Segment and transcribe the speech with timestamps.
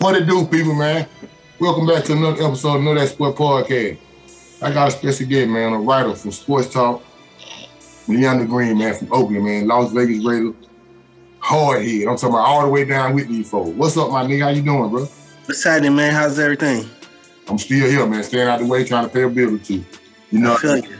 [0.00, 1.06] What it do, people, man?
[1.60, 3.98] Welcome back to another episode of Know That Sport Podcast.
[4.60, 7.04] I got a special guest, man, a writer from Sports Talk,
[8.08, 10.54] Leander Green, man, from Oakland, man, Las Vegas Raiders.
[11.38, 12.08] Hard head.
[12.08, 13.70] I'm talking about all the way down with these folks.
[13.76, 14.42] What's up, my nigga?
[14.42, 15.04] How you doing, bro?
[15.44, 16.12] What's happening, man?
[16.12, 16.90] How's everything?
[17.46, 19.84] I'm still here, man, staying out the way, trying to pay a bill or two.
[20.32, 20.96] You know, I feel you.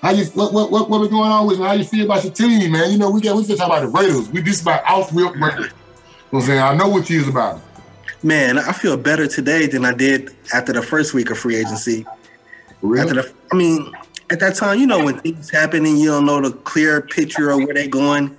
[0.00, 1.58] how you what what what what we going on with?
[1.58, 1.68] Man?
[1.68, 2.90] How you feel about your team, man?
[2.92, 4.30] You know, we got we just talk about the Raiders.
[4.30, 5.72] We this about off real Raiders.
[6.32, 6.60] I'm saying?
[6.60, 7.60] I know what you is about.
[8.22, 12.04] Man, I feel better today than I did after the first week of free agency.
[12.80, 13.02] For real?
[13.02, 13.92] After the, I mean,
[14.30, 17.50] at that time, you know, when things happen and you don't know the clear picture
[17.50, 18.36] of where they're going,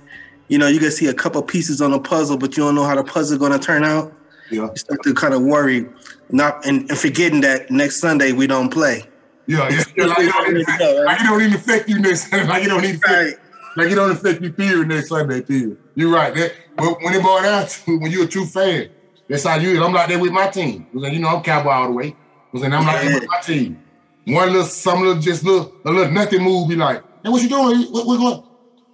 [0.48, 2.84] you know, you can see a couple pieces on a puzzle, but you don't know
[2.84, 4.12] how the puzzle going to turn out.
[4.50, 4.68] yeah.
[4.70, 5.86] You start to kind of worry,
[6.30, 9.04] not and, and forgetting that next Sunday we don't play.
[9.46, 12.32] Yeah, yeah, yeah, like, it don't even affect, like it don't even affect you next
[12.48, 13.34] like it don't even affect, Right.
[13.76, 15.78] like it don't affect you period next Sunday period.
[16.00, 16.34] You're right.
[16.34, 18.88] That when when it boils down to when you're a true fan,
[19.28, 19.84] that's how you.
[19.84, 20.86] I'm like that with my team.
[20.94, 22.16] Like, You know, I'm cowboy all the way.
[22.54, 23.14] I'm like that Yeah.
[23.16, 23.82] with my team.
[24.26, 26.68] One little, some little, just little, a little nothing move.
[26.70, 27.82] Be like, hey, what you doing?
[27.92, 28.42] What, what going?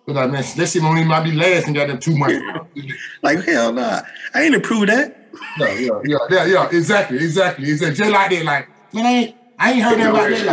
[0.06, 2.42] But like, man, that shit only might be last and got them two months.
[3.22, 4.02] Like hell, nah,
[4.34, 5.30] I ain't approve that.
[5.58, 7.68] Yeah, yeah, yeah, yeah, yeah, exactly, exactly.
[7.68, 10.46] It's just like that, like, man, I ain't, I ain't heard that about that.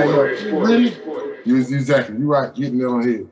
[0.54, 0.98] Like, really?
[1.46, 3.26] You exactly, you right, getting that on here.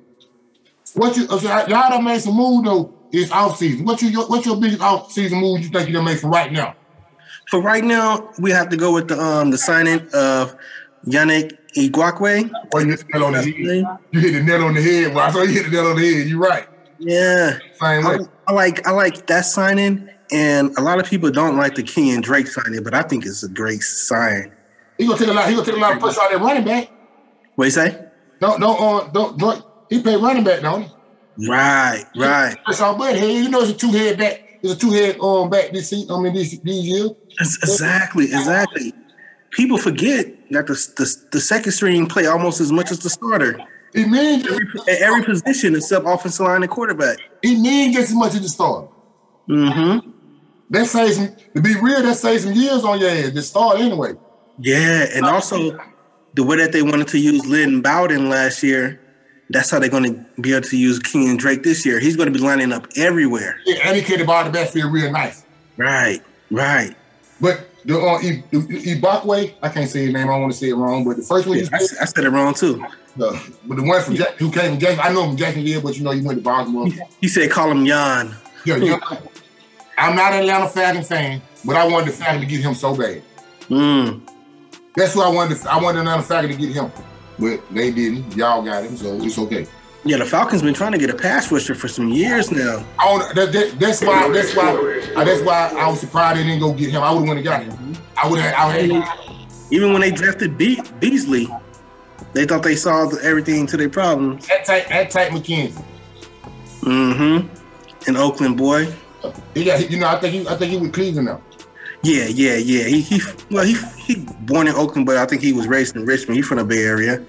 [0.93, 3.85] What you, oh, so y'all done made some move though, it's off season.
[3.85, 6.51] What you, what's your biggest off season move you think you're gonna make for right
[6.51, 6.75] now?
[7.49, 10.55] For right now, we have to go with the um the signing of
[11.05, 12.51] Yannick Ngakoue.
[12.73, 13.99] Or you hit the nail on the head.
[14.11, 15.21] You hit the nail on the head, bro.
[15.21, 16.27] I saw you hit the nail on the head.
[16.27, 16.67] You're right.
[16.99, 18.25] Yeah, Same I, way.
[18.47, 22.21] I like I like that signing, and a lot of people don't like the Kenyon
[22.21, 24.51] Drake signing, but I think it's a great sign.
[24.99, 26.63] He gonna take a lot, he gonna take a lot of push out that running
[26.63, 26.91] back.
[27.55, 28.05] What you say?
[28.39, 30.89] Don't, don't, uh, don't, don't, he play running back, don't he?
[31.47, 32.57] Right, right.
[32.67, 34.59] That's all but hey, you know it's a two head back.
[34.61, 36.11] It's a two head um back this season.
[36.11, 37.11] I mean this these years.
[37.39, 38.93] Exactly, exactly.
[39.51, 43.59] People forget that the, the the second string play almost as much as the starter
[43.93, 44.47] He means
[44.87, 47.17] at every position except offensive line and quarterback.
[47.41, 48.87] he means just as much as the starter.
[49.49, 50.09] Mm-hmm.
[50.69, 53.31] That saves some to be real, that saves some years on your ass.
[53.31, 54.13] The start anyway.
[54.59, 55.77] Yeah, and also
[56.35, 59.00] the way that they wanted to use Lynn Bowden last year,
[59.51, 61.99] that's how they're going to be able to use Kenyon Drake this year.
[61.99, 63.59] He's going to be lining up everywhere.
[63.65, 65.43] Yeah, and he carried the ball in backfield real nice.
[65.77, 66.95] Right, right.
[67.39, 70.29] But the uh, Ibakwe, I can't say his name.
[70.29, 71.03] I want to say it wrong.
[71.03, 72.83] But the first one, Yeah, I, said, I said it wrong too.
[72.83, 75.97] uh, but the one from Jack, who came from I know him from Jacksonville, but
[75.97, 76.87] you know he went to Baltimore.
[77.19, 78.35] He said, "Call him Jan."
[78.65, 78.99] Yeah, yeah.
[79.97, 82.95] I'm not an Atlanta Falcon fan, but I wanted the Falcon to get him so
[82.95, 83.21] bad.
[83.69, 84.21] Mm.
[84.95, 85.57] That's who I wanted.
[85.59, 86.91] To, I wanted Atlanta Falcon to get him,
[87.41, 88.37] but they didn't.
[88.37, 89.67] Y'all got him, so it's okay.
[90.03, 92.85] Yeah, the Falcons been trying to get a pass rusher for some years now.
[92.97, 94.29] I don't, that, that, that's why.
[94.31, 95.11] That's why.
[95.15, 97.03] uh, that's why I was surprised they didn't go get him.
[97.03, 97.97] I would have went and got him.
[98.15, 98.53] I would have.
[98.53, 99.19] I would have.
[99.71, 101.47] Even when they drafted Be- Beasley,
[102.33, 104.47] they thought they solved everything to their problems.
[104.47, 104.87] That type.
[104.89, 105.83] That type McKenzie.
[106.81, 108.09] Mm-hmm.
[108.09, 108.91] In Oakland, boy.
[109.53, 109.89] He got.
[109.89, 110.07] You know.
[110.07, 110.47] I think he.
[110.47, 111.41] I think he with Cleveland now.
[112.03, 112.85] Yeah, yeah, yeah.
[112.85, 116.05] He he well he he born in Oakland, but I think he was raised in
[116.05, 116.37] Richmond.
[116.37, 117.23] He from the Bay Area.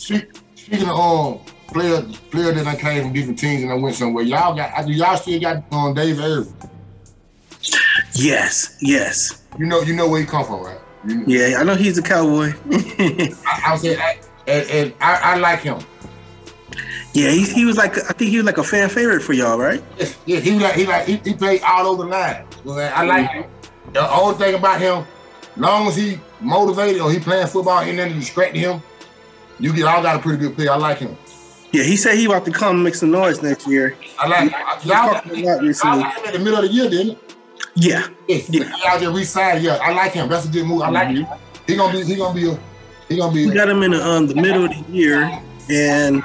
[0.00, 3.94] Speak- Speaking of um player player that I came from different teams and I went
[3.96, 4.24] somewhere.
[4.24, 4.88] Y'all got.
[4.88, 6.54] Y'all still got um Dave Irving.
[8.14, 9.42] Yes, yes.
[9.58, 9.80] You know.
[9.82, 10.78] You know where he come from, right?
[11.06, 12.52] You, Yeah, I know he's a cowboy.
[12.70, 15.78] I, I I, and, and I, I like him.
[17.14, 19.58] yeah, he, he was like I think he was like a fan favorite for y'all,
[19.58, 19.82] right?
[19.98, 22.44] Yes, yeah, he like he like he, he played all over the line.
[22.66, 23.44] I like him.
[23.92, 25.04] The only thing about him,
[25.56, 28.82] long as he motivated or he playing football and then distract him,
[29.60, 30.72] you get all got a pretty good player.
[30.72, 31.16] I like him.
[31.72, 33.96] Yeah, he said he about to come make some noise next year.
[34.18, 34.50] I like
[34.84, 35.12] y'all.
[35.12, 36.02] got- talking a Y'all recently.
[36.02, 37.18] him in the middle of the year, didn't?
[37.76, 38.50] Yeah, Yes.
[38.50, 38.64] Yeah.
[38.84, 39.62] Y'all just re-signed.
[39.62, 40.28] Yeah, I like him.
[40.28, 40.82] That's a good move.
[40.82, 41.26] I like him.
[41.66, 42.04] He gonna be.
[42.04, 42.50] He gonna be.
[42.50, 42.58] A,
[43.08, 43.46] he gonna be.
[43.46, 45.40] we got him in the, um, the middle of the year,
[45.70, 46.22] and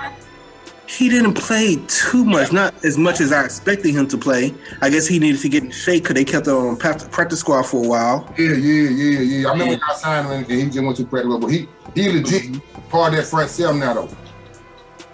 [0.87, 4.53] he didn't play too much, not as much as I expected him to play.
[4.81, 7.63] I guess he needed to get in shape because they kept him on practice squad
[7.63, 8.33] for a while.
[8.37, 9.47] Yeah, yeah, yeah, yeah.
[9.47, 12.11] I remember when y'all signed him and he just went to practice, but he he
[12.11, 14.09] legit part of that front cell now though.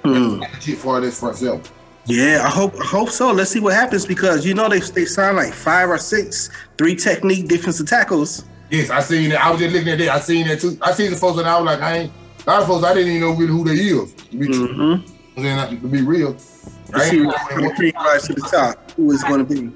[0.03, 1.61] Legit part of that front cell.
[2.05, 3.31] Yeah, I hope I hope so.
[3.31, 6.95] Let's see what happens because you know they they signed like five or six three
[6.95, 8.45] technique defensive tackles.
[8.71, 9.43] Yes, I seen that.
[9.43, 10.09] I was just looking at that.
[10.09, 10.77] I seen that too.
[10.81, 12.13] I seen the folks and I was like, I ain't.
[12.47, 14.13] A lot of folks I didn't even know really who they is.
[14.13, 15.41] To be, Mm-hmm.
[15.43, 17.35] then, to be real, I Let's see ain't,
[17.77, 18.91] to rise to the top.
[18.91, 19.71] Who is going to be?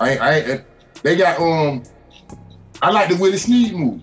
[0.00, 0.64] I ain't, I ain't.
[1.02, 1.84] They got um.
[2.80, 4.02] I like the Willie Snead move.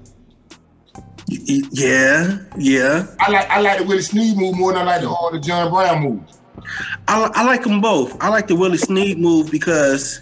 [1.31, 3.05] Yeah, yeah.
[3.19, 5.39] I like I like the Willie Snead move more than I like the uh, the
[5.39, 6.21] John Brown move.
[7.07, 8.21] I, I like them both.
[8.21, 10.21] I like the Willie Snead move because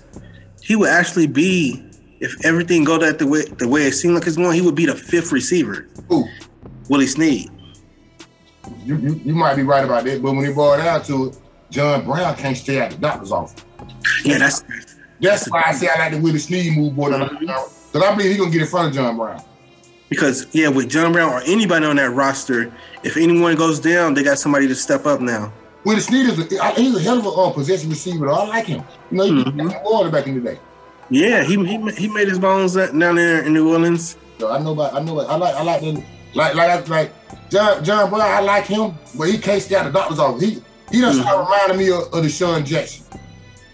[0.61, 1.83] he would actually be
[2.19, 4.75] if everything go that the way the way it seemed like it's going, he would
[4.75, 5.87] be the fifth receiver.
[6.11, 6.25] Ooh,
[6.89, 7.49] Willie Snead.
[8.83, 11.37] you, you, you might be right about that, but when it boiled down to it,
[11.69, 13.63] John Brown can't stay at the doctor's office.
[14.25, 14.63] Yeah, that's
[15.21, 17.39] That's why I say I like the Willie Snead move more than Mhm.
[17.39, 19.41] because I believe he's gonna get in front of John Brown.
[20.09, 22.71] Because yeah, with John Brown or anybody on that roster,
[23.03, 25.51] if anyone goes down, they got somebody to step up now.
[25.83, 28.29] Willie Snead is a, he's a hell of a uh, possession receiver.
[28.29, 28.83] I like him.
[29.11, 29.53] You know, he Mhm.
[29.71, 30.59] mm water back in the day.
[31.09, 34.17] Yeah, he he, he made his bones down there in New Orleans.
[34.39, 37.11] So I know about I know about, I like I like them like like like
[37.49, 38.21] John John Brown.
[38.21, 40.43] I like him, but he can't stay at the doctor's office.
[40.43, 40.61] He
[40.91, 43.05] he done start reminding me of, of the Sean Jackson.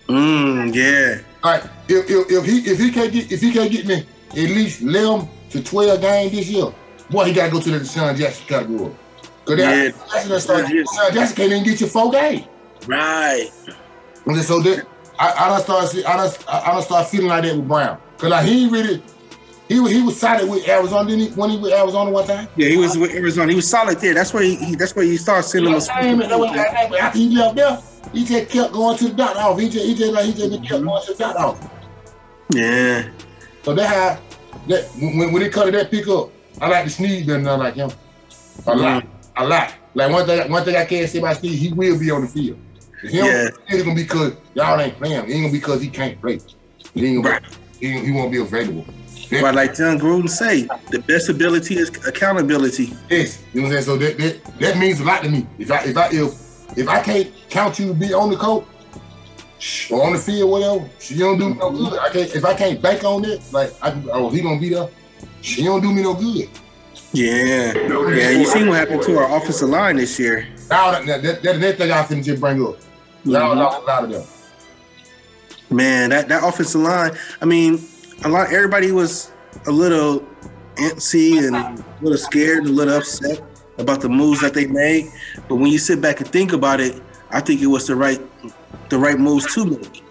[0.08, 1.20] Mm, yeah.
[1.44, 4.36] Like if, if, if he if he can't get if he can't get me at
[4.36, 6.74] least eleven to twelve games this year,
[7.10, 8.92] boy, he gotta go to the DeSean Jackson category.
[9.46, 9.70] Cause Yeah.
[9.90, 10.82] that, Jackson done started, Yeah.
[10.84, 12.46] DeSean Jackson can't even get you four games.
[12.88, 13.50] Right.
[14.26, 14.86] And so that
[15.20, 17.98] I, I done start see- I done, I done start feeling like that with Brown.
[18.18, 19.02] Cause like he really
[19.70, 21.36] he he was solid with Arizona, didn't he?
[21.40, 22.48] When he with Arizona one time.
[22.56, 23.50] Yeah, he was with Arizona.
[23.52, 24.14] He was solid there.
[24.14, 25.74] That's where he, he that's where he start seeing him.
[25.74, 27.80] That time, that way- that way, After he left there,
[28.12, 29.60] he just kept going to the doctor off.
[29.60, 31.70] He just he just like he just kept going to the doctor off.
[32.54, 33.10] Yeah.
[33.64, 34.20] So that how
[34.68, 36.30] that when, when it come to that pickup,
[36.62, 37.90] I like the sneeze better than I like him.
[37.90, 38.82] A mm.
[38.82, 39.08] lot.
[39.36, 39.74] A lot.
[39.96, 42.28] Like one thing one thing I can't say about Steve, he will be on the
[42.28, 42.58] field.
[43.04, 43.48] Don't- Yeah.
[43.48, 45.16] It ain't gonna be because y'all ain't playing.
[45.16, 46.40] It ain't gonna be because he can't play.
[46.94, 47.44] He ain't gonna Right.
[47.80, 48.86] be, he, he won't be available.
[49.42, 52.94] But like Jon Gruden say, the best ability is accountability.
[53.10, 53.86] Yes, you know what I'm saying.
[53.86, 55.48] So that, that that means a lot to me.
[55.58, 58.66] If I if I if if I can't count you to be on the court
[59.92, 62.00] or on the field, whatever, she don't do me no good.
[62.00, 64.90] I can't if I can't bank on it, like I oh he gonna be there.
[65.42, 66.50] She don't do me no good.
[67.12, 67.74] Yeah.
[67.74, 68.30] Yeah.
[68.32, 70.48] You seen what happened to our offensive line this year.
[70.70, 72.78] Now that that, that, that, that thing I finna just bring up.
[73.24, 74.24] Y'all lost a lot of them.
[75.70, 77.80] Man, that, that offensive line, I mean,
[78.26, 79.32] a lot everybody was
[79.66, 80.20] a little
[80.76, 83.42] antsy and a little scared and a little upset
[83.78, 85.10] about the moves that they made.
[85.48, 87.02] But when you sit back and think about it,
[87.32, 88.22] I think it was the right
[88.94, 90.04] the right moves to make.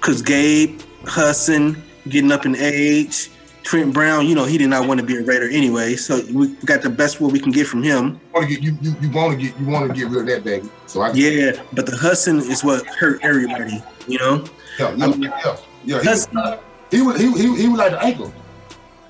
[0.00, 3.30] Cause Gabe, Hudson, getting up in age,
[3.62, 5.94] Trent Brown, you know, he did not want to be a Raider anyway.
[5.94, 8.04] So we got the best what we can get from him.
[8.14, 10.22] You want to get you you, you want to get you want to get rid
[10.22, 10.68] of that baby.
[10.86, 14.44] So I Yeah, but the Hudson is what hurt everybody, you know?
[14.78, 16.00] yeah yeah I'm- yeah, yeah.
[16.00, 16.58] He, Hudson- was,
[16.90, 18.32] he was he, he, he was like the ankle.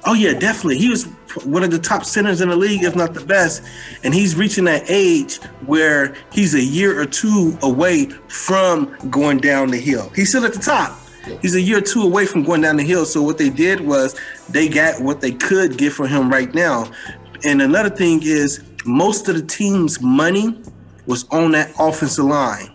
[0.04, 0.78] Oh yeah, definitely.
[0.78, 1.04] He was
[1.44, 3.62] one of the top centers in the league, if not the best.
[4.02, 5.36] And he's reaching that age
[5.66, 10.10] where he's a year or two away from going down the hill.
[10.14, 10.98] He's still at the top.
[11.42, 13.04] He's a year or two away from going down the hill.
[13.04, 14.18] So what they did was
[14.48, 16.90] they got what they could get for him right now.
[17.44, 20.60] And another thing is most of the team's money
[21.06, 22.74] was on that offensive line.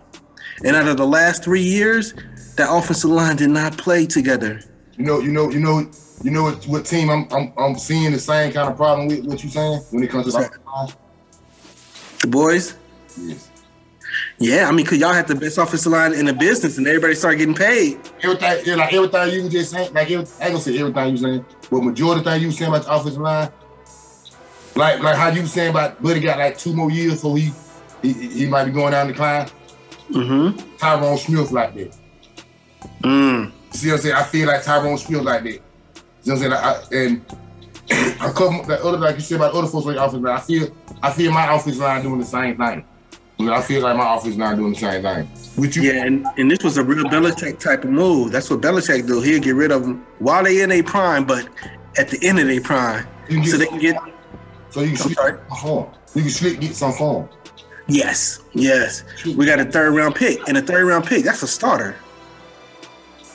[0.63, 2.13] And out of the last three years,
[2.55, 4.61] that offensive line did not play together.
[4.97, 5.89] You know, you know, you know,
[6.23, 9.25] you know what, what team I'm, I'm I'm seeing the same kind of problem with
[9.25, 10.95] what you saying when it comes to What's
[12.21, 12.75] the boys,
[13.17, 13.51] Yes.
[14.37, 17.15] Yeah, I mean, cause y'all had the best offensive line in the business, and everybody
[17.15, 17.99] started getting paid.
[18.21, 21.11] Everything, yeah, like everything you just saying, like every, I ain't gonna say everything you
[21.13, 23.49] was saying, but majority of the thing you was saying about the offensive line,
[24.75, 27.51] like like how you saying about Buddy got like two more years, so he
[28.01, 29.47] he, he might be going down the climb.
[30.11, 30.59] Mm-hmm.
[30.77, 31.97] Tyron Smith like that.
[33.03, 33.51] Mm.
[33.71, 34.15] See what I'm saying?
[34.15, 35.61] I feel like Tyron Smith like that.
[36.25, 36.53] See what I'm saying?
[36.53, 37.25] I, and
[38.21, 40.37] a couple like other like you said about other folks like offensive line.
[40.37, 42.83] I feel I feel my offensive line doing the same thing.
[43.37, 45.29] You know, I feel like my offensive line doing the same thing.
[45.55, 48.31] With you, Yeah, and, and this was a real Belichick type of move.
[48.31, 49.21] That's what Belichick do.
[49.21, 51.47] He'll get rid of them while they in a prime, but
[51.99, 53.95] at the end of their prime, you so they can get
[54.71, 55.89] so you can slip some form.
[56.15, 57.29] You can get some form.
[57.87, 59.03] yes, yes.
[59.25, 61.95] We got a third round pick, and a third round pick that's a starter.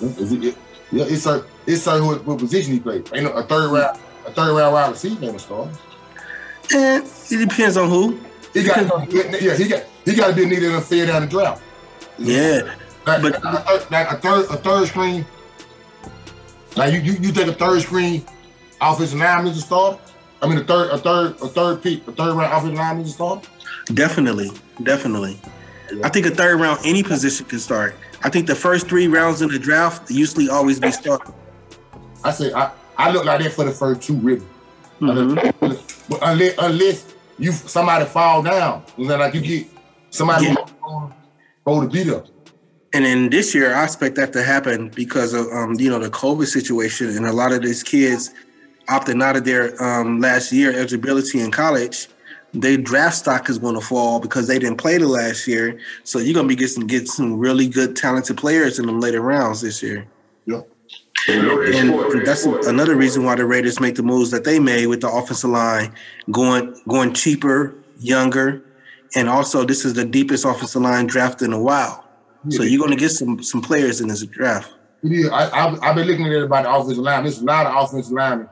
[0.00, 0.56] It-
[0.92, 3.04] Yeah, it's a it's a what, what position he plays.
[3.12, 5.70] Ain't no, a third round a third round wide receiver ain't a starter.
[6.74, 8.18] Eh, and it depends on who.
[8.54, 11.62] He got yeah he got he got to be needed to fair down the draft.
[12.18, 12.74] Yeah,
[13.06, 15.24] Like, But- like, a third, like a third a third screen.
[16.76, 18.24] Like you, you you take a third screen
[18.80, 19.98] offensive lineman as a starter.
[20.42, 23.10] I mean a third a third a third pick a third round offensive lineman as
[23.10, 23.48] a starter.
[23.94, 24.50] definitely,
[24.82, 25.38] definitely.
[26.04, 27.96] I think a third round, any position can start.
[28.22, 31.32] I think the first three rounds in the draft usually always be started.
[32.22, 34.46] I say I, I look like that for the first two really.
[35.00, 35.54] Mhm.
[36.08, 37.04] But unless unless
[37.38, 39.66] you somebody fall down, you know, like you get
[40.10, 40.56] somebody Yeah.
[40.82, 41.10] who
[41.66, 42.26] hold the beat up.
[42.92, 46.10] And then this year, I expect that to happen because of um, you know the
[46.10, 48.30] COVID situation, and a lot of these kids
[48.88, 52.08] opting out of their um, last year eligibility in college.
[52.52, 55.78] Their draft stock is going to fall because they didn't play the last year.
[56.02, 59.20] So you're going to be getting get some really good talented players in them later
[59.20, 60.06] rounds this year.
[60.46, 60.62] Yeah.
[61.28, 65.10] And that's another reason why the Raiders make the moves that they made with the
[65.10, 65.92] offensive line,
[66.30, 68.64] going going cheaper, younger,
[69.14, 72.06] and also this is the deepest offensive line draft in a while.
[72.48, 74.72] So you're going to get some some players in this draft.
[75.02, 77.24] Yeah, I, I've been looking at it about the offensive line.
[77.24, 78.48] There's a lot of offensive linemen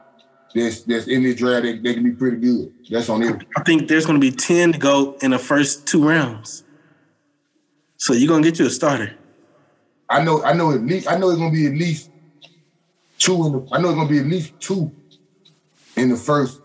[0.54, 1.64] that's that's in this draft.
[1.64, 2.72] They, they can be pretty good.
[2.90, 3.46] That's on it.
[3.56, 6.64] I think there's going to be ten to go in the first two rounds.
[7.96, 9.14] So you're going to get you a starter.
[10.08, 10.42] I know.
[10.42, 11.10] I know at least.
[11.10, 12.10] I know it's going to be at least
[13.18, 13.68] two in the.
[13.72, 14.90] I know it's going to be at least two
[15.96, 16.60] in the first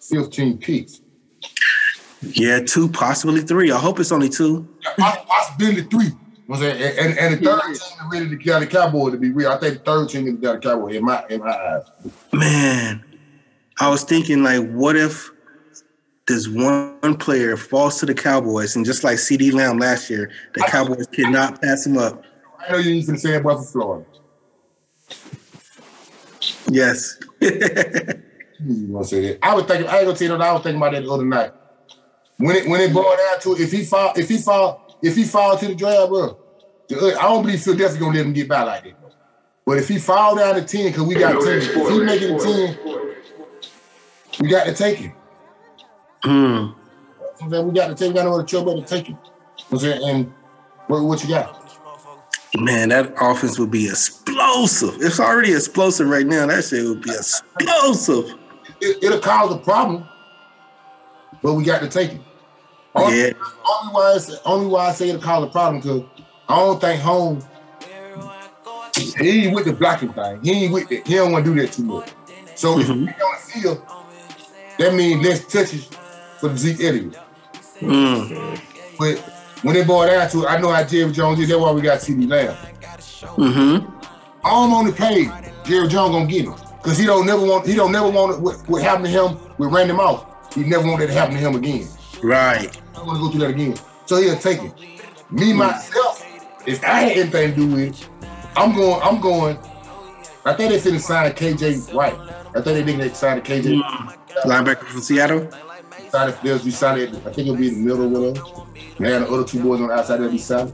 [0.00, 1.02] fifteen picks.
[2.22, 3.72] Yeah, two, possibly three.
[3.72, 4.68] I hope it's only two.
[4.98, 6.04] Possibly three.
[6.04, 6.98] You know what I'm saying?
[6.98, 9.50] And, and, and the third team is ready to get the Cowboys to be real.
[9.50, 11.84] I think the third team is got the Cowboys in my in my eyes.
[12.32, 13.04] Man,
[13.80, 15.30] I was thinking like, what if
[16.26, 20.60] this one player falls to the Cowboys and just like CeeDee Lamb last year, the
[20.60, 22.22] Cowboys cannot pass him up.
[22.58, 24.04] I know you ain't finna say it, but for Florida.
[26.70, 27.18] Yes.
[27.40, 29.38] You gonna say that?
[29.42, 29.88] I was thinking.
[29.88, 30.38] I ain't gonna tell you.
[30.38, 31.52] that I was thinking about that the other night.
[32.36, 35.24] When it when it boiled down to if he fall, if he fall, if he
[35.24, 36.38] fall to the draft, bro,
[36.88, 38.94] the- I don't believe Philadelphia gonna let him get by like that.
[39.64, 42.30] But if he fall down to ten, cause we got ten, if he make it
[42.30, 42.78] a ten,
[44.40, 45.12] we got to take him.
[46.24, 46.66] Hmm.
[47.42, 48.08] I'm saying we got to take.
[48.08, 49.18] We got no other choice but to take him.
[49.70, 50.32] I'm saying, and
[50.86, 51.56] what, what you got?
[52.58, 54.96] Man, that offense would be explosive.
[55.00, 56.46] It's already explosive right now.
[56.46, 58.34] That shit would be explosive.
[58.80, 60.04] It, it'll cause a problem,
[61.42, 62.24] but we got to take him.
[62.94, 63.32] Only, Yeah.
[63.70, 66.02] only why I say, only why I say it'll cause a problem because
[66.48, 67.42] I don't think home.
[68.96, 70.40] He ain't with the blocking thing.
[70.42, 71.06] He ain't with it.
[71.06, 72.10] He don't want to do that too much.
[72.56, 73.06] So if Mhm.
[73.14, 73.82] he on the field,
[74.80, 75.84] that means less touches
[76.38, 77.16] for the Zeke Elliott.
[77.80, 78.58] Mm.
[78.98, 79.18] But
[79.62, 81.50] when they boil down to it, I know how Jerry Jones is.
[81.50, 82.56] That's why we got CeeDee Lamb.
[82.86, 83.86] Mm-hmm.
[84.42, 85.28] I'm on the page.
[85.64, 87.66] Jerry Jones gonna get him because he don't never want.
[87.66, 90.24] He don't never want what, what happened to him with Randy Moss.
[90.54, 91.86] He never want that to happen to him again.
[92.22, 92.74] Right.
[92.94, 93.76] I don't want to go through that again.
[94.06, 94.72] So he'll take it.
[95.30, 96.24] Me myself,
[96.66, 98.08] if I had anything to do with it,
[98.56, 99.02] I'm going.
[99.02, 99.58] I'm going.
[100.46, 102.14] I think they finna sign KJ Wright.
[102.54, 104.16] I think they think they signed KJ.
[104.44, 105.50] Linebacker from Seattle.
[106.10, 107.16] Signed, they'll be signed.
[107.16, 108.66] I think it'll be in the middle or whatever.
[108.98, 110.72] And the other two boys on the outside they'll be signed.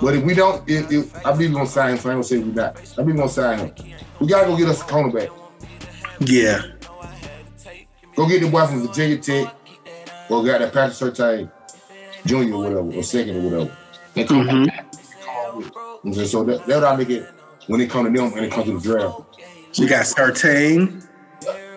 [0.00, 1.98] But if we don't, if, if, I believe we're gonna sign him.
[1.98, 2.76] So I ain't gonna say we're not.
[2.76, 3.72] I believe we're gonna sign him.
[4.20, 5.30] We gotta go get us a cornerback.
[6.20, 6.62] Yeah.
[8.16, 9.54] Go get the boy from Virginia Tech,
[10.30, 11.50] or got that Patrick Surtain
[12.26, 13.76] Junior or whatever, or second or whatever.
[14.16, 16.04] And come Mhm.
[16.04, 17.28] with so- that, I make it
[17.66, 19.20] when it come to them and it comes to the draft.
[19.78, 21.04] We got Surtain.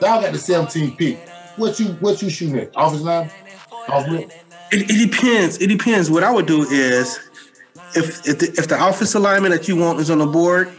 [0.02, 1.30] Y'all got the 17 pick.
[1.56, 2.76] What you what you shooting at?
[2.76, 3.32] Office line?
[3.90, 4.08] Off?
[4.08, 4.32] It,
[4.72, 5.58] it depends.
[5.58, 6.12] It depends.
[6.12, 7.20] What I would do is,
[7.96, 10.72] if if the, if the offensive lineman that you want is on the board,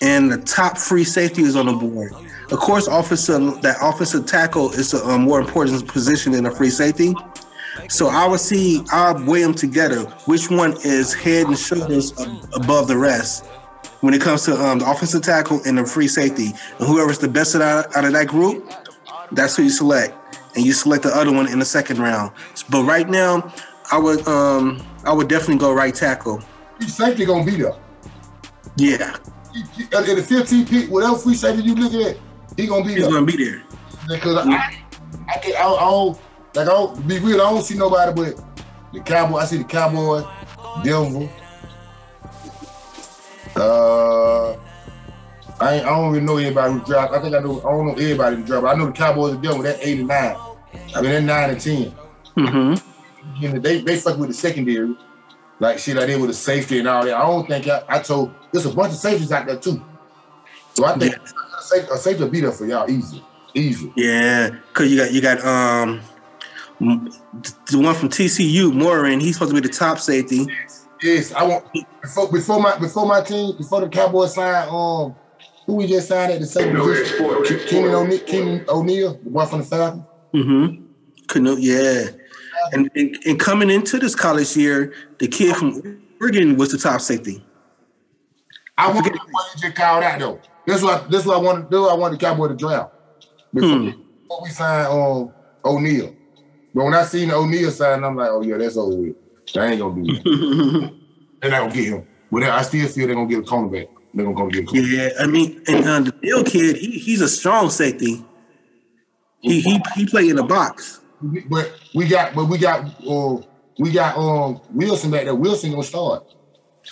[0.00, 2.12] and the top free safety is on the board,
[2.52, 6.50] of course, officer uh, that offensive tackle is a, a more important position than a
[6.50, 7.14] free safety.
[7.88, 10.02] So I would see I'll weigh them together.
[10.26, 12.12] Which one is head and shoulders
[12.52, 13.46] above the rest
[14.02, 16.46] when it comes to um, the offensive tackle and the free safety,
[16.78, 18.70] and whoever's the best out, out of that group,
[19.32, 20.14] that's who you select,
[20.54, 22.32] and you select the other one in the second round.
[22.68, 23.52] But right now,
[23.90, 26.42] I would um I would definitely go right tackle.
[26.78, 27.74] Free safety gonna be there.
[28.76, 29.16] Yeah,
[29.92, 32.16] At the 15 pick, whatever free safety you look at,
[32.56, 33.10] he gonna be he's there.
[33.12, 33.62] gonna be there.
[34.08, 34.80] Because I,
[35.28, 36.18] I, can, I, don't- I don't
[36.54, 37.40] like I don't be real.
[37.40, 38.44] I don't see nobody but
[38.92, 39.36] the Cowboy.
[39.38, 40.24] I see the Cowboys,
[40.84, 41.28] Denver.
[43.56, 44.52] Uh,
[45.60, 47.12] I ain't, I don't even know anybody who dropped.
[47.12, 47.60] I think I know.
[47.60, 48.66] I don't know everybody who dropped.
[48.66, 50.36] I know the Cowboys and with That eight and nine.
[50.94, 51.94] I mean, that nine and ten.
[52.36, 53.42] Mm-hmm.
[53.42, 54.96] You know, they they fuck with the secondary,
[55.60, 57.14] like shit I did with the safety and all that.
[57.14, 58.34] I don't think I, I told.
[58.52, 59.82] There's a bunch of safeties out there too.
[60.74, 63.22] So I think a safety, a safety will be there for y'all easy,
[63.54, 63.92] easy.
[63.96, 66.00] Yeah, cause you got you got um
[66.80, 69.20] the one from TCU, Morin.
[69.20, 70.46] He's supposed to be the top safety.
[70.48, 71.64] Yes, I want
[72.00, 75.14] before before my before my team before the Cowboys signed um
[75.66, 77.18] who we just signed at the second position
[77.66, 80.04] Keanu Neal, Keanu Neal, the one from the Falcons.
[80.34, 80.84] Mm-hmm.
[81.26, 82.10] Keanu, yeah.
[82.72, 87.00] And, and and coming into this college year, the kid from Oregon was the top
[87.00, 87.44] safety.
[88.78, 90.40] I want the one you just called out though.
[90.66, 91.88] This what this what I want to do.
[91.88, 92.92] I want the Cowboy to draft
[93.52, 93.90] before, Hmm.
[94.22, 95.32] before we sign um
[95.64, 96.14] O'Neal.
[96.74, 99.16] But when I seen the O'Neal sign, I'm like, oh yeah, that's over with.
[99.56, 100.94] I ain't gonna do that.
[101.42, 102.06] They're not gonna get him.
[102.30, 103.88] But I still feel they're gonna get a cornerback.
[104.14, 104.90] They're gonna go get a cornerback.
[104.90, 108.24] yeah, I mean, and uh, the Bill kid, he, he's a strong safety.
[109.40, 111.00] He he he played in the box.
[111.20, 113.38] But we got, but we got, uh,
[113.78, 115.34] we got um Wilson back there.
[115.34, 116.24] Wilson gonna start.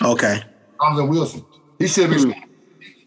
[0.03, 0.43] Okay.
[0.81, 1.45] Jonathan Wilson.
[1.79, 2.35] He should have been.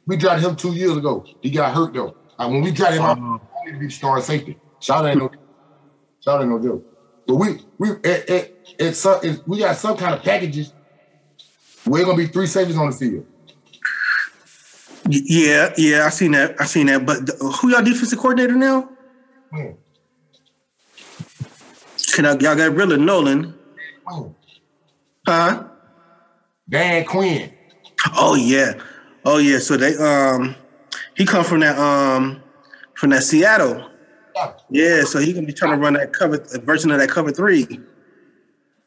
[0.08, 1.26] we drafted him two years ago.
[1.42, 2.16] He got hurt though.
[2.38, 3.40] Uh, when we drafted him, uh-huh.
[3.62, 4.60] I need to be starting safety.
[4.80, 5.30] Shout ain't no,
[6.20, 6.93] shout ain't no joke.
[7.28, 10.74] But we we it, it, it's, it, we got some kind of packages.
[11.86, 13.26] We're gonna be three safeties on the field.
[15.10, 16.56] Yeah, yeah, I seen that.
[16.60, 17.06] I seen that.
[17.06, 18.90] But who y'all defensive coordinator now?
[19.52, 19.72] Hmm.
[22.14, 23.54] Can I, y'all got of Nolan?
[24.08, 24.28] Hmm.
[25.28, 25.64] Huh?
[26.70, 27.52] Dan Quinn.
[28.16, 28.74] Oh yeah,
[29.26, 29.60] oh yeah.
[29.60, 30.56] So they um,
[31.16, 32.42] he come from that um,
[32.96, 33.90] from that Seattle.
[34.70, 35.04] Yeah.
[35.04, 37.80] so he gonna be trying to run that cover a version of that cover three.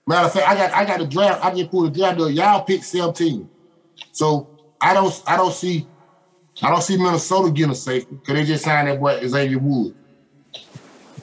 [0.06, 1.44] Matter of fact, I got I got a draft.
[1.44, 2.18] I just pulled a draft.
[2.18, 3.48] Y'all pick seventeen.
[4.12, 4.48] So
[4.80, 5.86] I don't I don't see
[6.62, 9.94] I don't see Minnesota getting a safety because they just signed that boy Xavier Wood.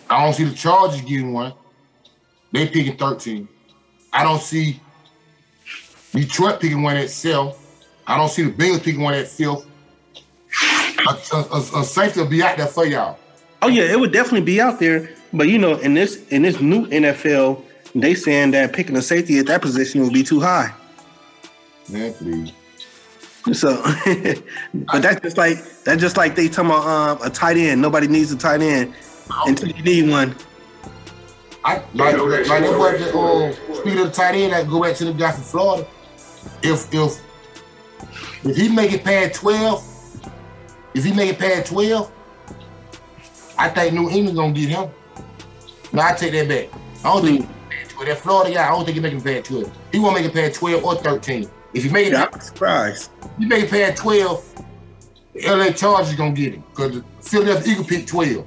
[0.10, 1.54] I don't see the Chargers getting one.
[2.52, 3.48] They picking 13.
[4.12, 4.80] I don't see
[6.12, 7.60] Detroit picking one at self.
[8.06, 9.66] I don't see the Bengals picking one at fifth.
[11.08, 13.18] A, a, a, safety will be out there for y'all.
[13.64, 15.10] Oh yeah, it would definitely be out there.
[15.32, 17.64] But you know, in this in this new NFL,
[17.96, 20.74] they saying that picking a safety at that position would be too high.
[21.86, 22.52] Please.
[23.54, 23.82] So,
[24.74, 27.82] but that's just like that's just like they talking about um, a tight end.
[27.82, 28.94] Nobody needs a tight end
[29.46, 30.36] until you need one.
[31.64, 33.18] I like like that boy.
[33.18, 35.88] Uh, speaking of the tight end, I go back to the guy from Florida.
[36.62, 37.22] If if
[38.44, 39.86] if he make it past twelve,
[40.94, 42.12] if he make it past twelve,
[43.58, 44.90] I think New England gonna get him.
[45.92, 46.80] No, I take that back.
[47.04, 48.06] I don't think mm.
[48.06, 48.68] that Florida guy.
[48.68, 49.78] I don't think he make it past twelve.
[49.92, 51.50] He won't make it past twelve or thirteen.
[51.74, 53.10] If he made it, yeah, I'm surprised.
[53.40, 54.66] You make it past 12,
[55.34, 58.46] the LA Chargers gonna get him because the Philadelphia Eagle picked 12.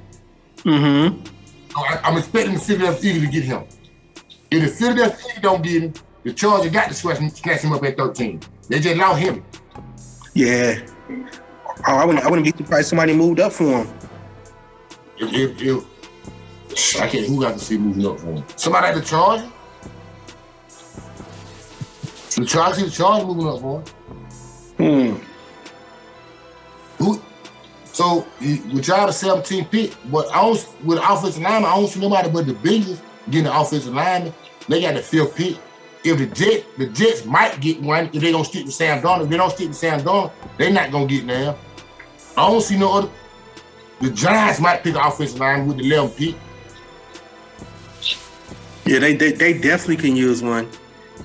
[0.59, 1.25] Mm-hmm.
[1.71, 3.65] So I, am expecting the Philadelphia Eagle to get him.
[4.51, 7.73] If the Philadelphia Eagle don't get him, the Chargers got to snatch him, snatch him
[7.73, 8.41] up at 13.
[8.69, 9.45] They just allow him.
[10.35, 10.87] Yeah.
[11.89, 12.25] Oh, I wouldn't.
[12.25, 13.89] I wouldn't be surprised somebody moved up for him.
[15.19, 15.87] If, if,
[16.71, 17.27] if I can't.
[17.27, 18.45] Who got to see moving up for him?
[18.57, 19.49] Somebody at the Chargers.
[22.37, 25.17] The Chargers, the Chargers moving up for him.
[25.19, 25.27] Hmm.
[26.99, 27.23] Who?
[27.93, 32.01] So with y'all the 17 pick, but I don't with offensive lineman, I don't see
[32.01, 33.01] nobody but the Bengals
[33.31, 34.35] getting the offensive lineman.
[34.69, 35.57] They got the fifth pick.
[36.05, 39.25] If the Jets, the Jets might get one if they don't stick with Sam Darnold.
[39.25, 41.57] If they don't stick with Sam Darnold, they're not gonna get there.
[42.37, 43.11] I don't see no other.
[44.01, 46.35] The Giants might pick the offensive line with the 11 pick.
[48.85, 50.69] Yeah, they, they they definitely can use one.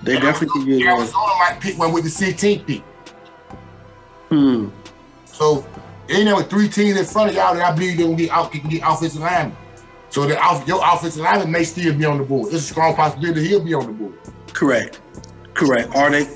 [0.03, 0.99] They definitely can use Arizona one.
[0.99, 2.81] Arizona might pick one with the 16th pick.
[4.29, 4.69] Hmm.
[5.25, 5.65] So
[6.10, 8.31] ain't there with three teams in front of y'all that I believe they will get
[8.31, 9.55] out can get offensive linemen.
[10.10, 12.53] So that off, your offensive lineman may still be on the board.
[12.53, 14.17] It's a strong possibility he'll be on the board.
[14.53, 14.99] Correct.
[15.53, 15.93] Correct.
[15.95, 16.27] Are they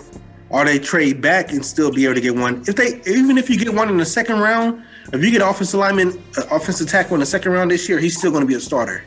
[0.52, 2.64] are they trade back and still be able to get one?
[2.68, 5.80] If they even if you get one in the second round, if you get offensive
[5.80, 8.56] lineman, uh, offensive tackle in the second round this year, he's still going to be
[8.56, 9.04] a starter,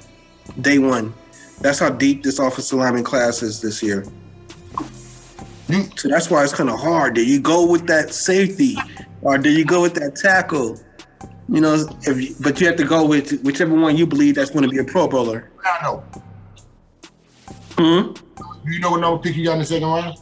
[0.61, 1.13] day one.
[1.61, 4.05] That's how deep this offensive lineman class is this year.
[5.97, 7.15] So that's why it's kind of hard.
[7.15, 8.77] Do you go with that safety,
[9.21, 10.81] or do you go with that tackle?
[11.51, 14.51] You know, if you, but you have to go with whichever one you believe that's
[14.51, 15.51] going to be a Pro Bowler.
[15.65, 16.05] I know.
[17.77, 18.13] Hmm.
[18.13, 20.19] Do you know what number pick you got in the second round?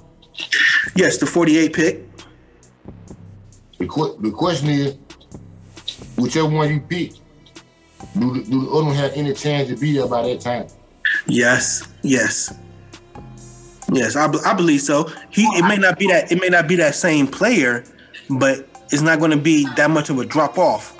[0.95, 2.05] Yes, the forty-eight pick.
[3.79, 4.97] The, qu- the question is,
[6.17, 7.13] whichever one you pick,
[8.19, 10.67] do the, do the other one have any chance to be there by that time?
[11.27, 11.89] Yes.
[12.03, 12.53] Yes.
[13.93, 15.11] Yes, I, I believe so.
[15.31, 17.85] He it may not be that it may not be that same player,
[18.29, 20.99] but it's not going to be that much of a drop off.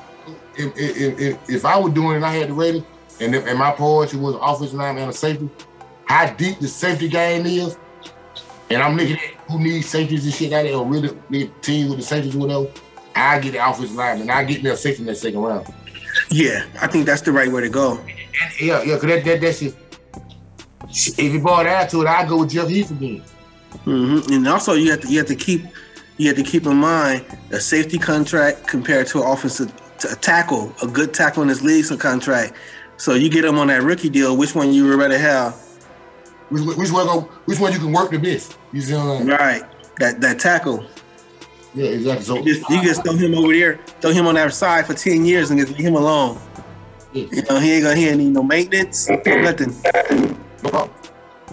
[0.57, 2.85] If, if, if, if I were doing it, and I had the rating,
[3.21, 5.51] and if, and my priority was offensive line and a safety,
[6.05, 7.77] how deep the safety game is,
[8.71, 11.99] and I'm looking at who needs safeties and shit that, or really the team with
[11.99, 12.71] the safeties or whatever,
[13.17, 15.67] I get the offensive line and I get me a safety in that second round.
[16.31, 17.99] Yeah, I think that's the right way to go.
[17.99, 18.09] And,
[18.61, 19.75] yeah, yeah, because that, that, that's it
[20.89, 23.23] if you bought down to it, I go with Jeff Heath again.
[23.85, 24.33] Mm-hmm.
[24.33, 25.65] And also, you have to you have to keep
[26.17, 29.73] you have to keep in mind a safety contract compared to an offensive
[30.11, 32.55] a tackle, a good tackle in this league contract.
[32.97, 34.37] So you get them on that rookie deal.
[34.37, 35.55] Which one you would rather have?
[36.49, 37.07] Which, which one?
[37.45, 38.57] Which one you can work the best?
[38.73, 39.63] You see what I'm Right.
[39.99, 40.87] That that tackle.
[41.77, 42.25] Yeah, exactly.
[42.25, 44.95] So you just, you just throw him over there, throw him on that side for
[44.95, 46.39] ten years, and just leave him alone.
[47.13, 47.27] Yeah.
[47.31, 49.75] You know he ain't gonna he ain't need no maintenance, nothing.
[50.63, 50.91] No problem.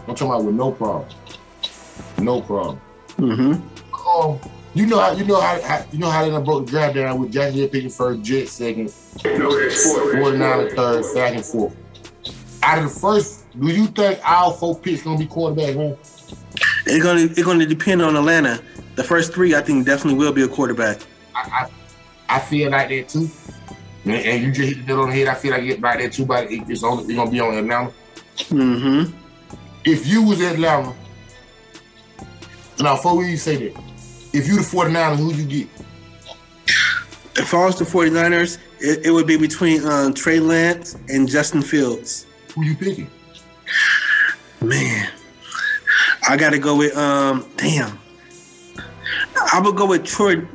[0.07, 1.09] I'm talking about with no problem.
[2.19, 2.81] No problem.
[3.17, 4.09] Mm-hmm.
[4.09, 4.39] Um,
[4.73, 6.95] you know how you know how, how you know how they done broke the draft
[6.95, 11.75] down with Jacksonville picking first, Jet second, 49 third, second, fourth.
[12.63, 15.97] Out of the first, do you think all four picks gonna be quarterback, man?
[16.85, 18.61] It's gonna it's gonna depend on Atlanta.
[18.95, 20.99] The first three, I think, definitely will be a quarterback.
[21.35, 21.69] I,
[22.29, 23.29] I feel like that too.
[24.05, 25.27] And, and you just hit the nail on the head.
[25.27, 27.55] I feel like it right there too, but it, it's only it's gonna be on
[27.55, 27.91] Atlanta.
[28.37, 29.17] Mm-hmm.
[29.85, 30.93] If you was Atlanta,
[32.79, 33.83] now before we say that,
[34.33, 35.67] if you the 49ers, who you get?
[37.35, 41.61] If I was the 49ers, it, it would be between um, Trey Lance and Justin
[41.61, 42.25] Fields.
[42.53, 43.09] Who you picking?
[44.61, 45.09] Man,
[46.27, 47.45] I got to go with um.
[47.57, 47.99] Damn,
[49.53, 50.45] I would go with Troy,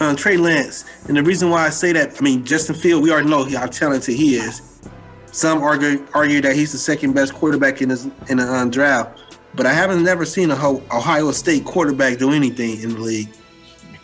[0.00, 3.12] uh, Trey Lance, and the reason why I say that, I mean Justin Field, we
[3.12, 4.80] already know how talented he is.
[5.26, 9.36] Some argue argue that he's the second best quarterback in his in the um, draft,
[9.54, 13.28] but I haven't never seen a Ohio State quarterback do anything in the league.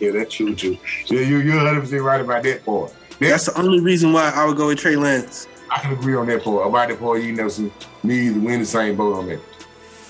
[0.00, 0.76] Yeah, that's true too.
[1.06, 2.92] Yeah, you you're 100 percent right about that part.
[3.20, 5.46] That's the only reason why I would go with Trey Lance.
[5.70, 6.66] I can agree on that part.
[6.66, 7.70] About that part, you know, so
[8.02, 9.40] me either win the same boat on that.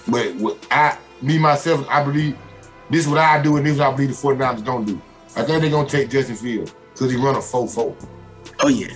[0.09, 2.39] But I, me myself, I believe
[2.91, 5.01] this is what I do, and this is what I believe the 49ers don't do.
[5.37, 7.95] I think they're gonna take Justin Field because he run a 4-4.
[8.61, 8.89] Oh yeah.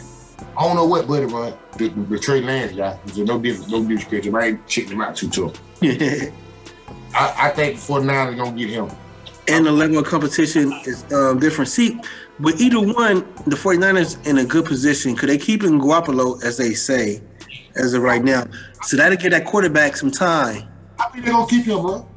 [0.56, 1.54] I don't know what buddy run.
[1.78, 2.98] The, the, the Trey Lance guy.
[3.06, 4.34] There's no difference, no disrespect.
[4.34, 5.60] I ain't checking him out too tough.
[5.82, 8.90] I, I think the 49ers are gonna get him.
[9.46, 11.68] And the level of competition is um, different.
[11.68, 12.00] See,
[12.40, 15.14] with either one, the 49ers in a good position.
[15.14, 17.20] Could they keep in Garoppolo, as they say,
[17.76, 18.44] as of right now?
[18.82, 20.68] So that'll give that quarterback some time.
[20.98, 22.08] I think they're gonna keep him, bro.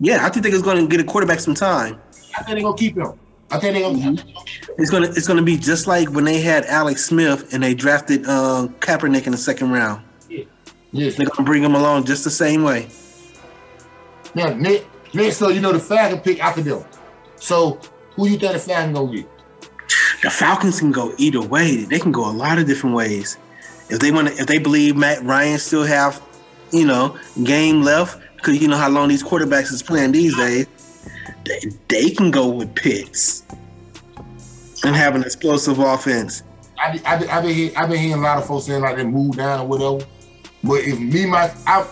[0.00, 2.00] Yeah, I think they're gonna get a quarterback some time.
[2.36, 3.18] I think they're gonna keep him.
[3.50, 3.98] I think they're gonna.
[3.98, 4.80] Mm-hmm.
[4.80, 8.26] It's gonna it's gonna be just like when they had Alex Smith and they drafted
[8.26, 10.02] um, Kaepernick in the second round.
[10.28, 10.44] Yeah.
[10.92, 11.16] Yes.
[11.16, 12.88] They're gonna bring him along just the same way.
[14.34, 16.84] Now, Nick, Nick, so you know the Falcons pick after them.
[17.36, 17.80] So
[18.14, 19.28] who you think the Falcons gonna get?
[20.22, 21.84] The Falcons can go either way.
[21.84, 23.38] They can go a lot of different ways.
[23.88, 26.20] If they want to, if they believe Matt Ryan still have,
[26.72, 30.66] you know, game left, because you know how long these quarterbacks is playing these days,
[31.44, 33.44] they, they can go with Pitts
[34.84, 36.42] and have an explosive offense.
[36.78, 39.36] I I I been I've been hearing a lot of folks saying like they move
[39.36, 40.10] down or whatever.
[40.62, 41.86] But if me my I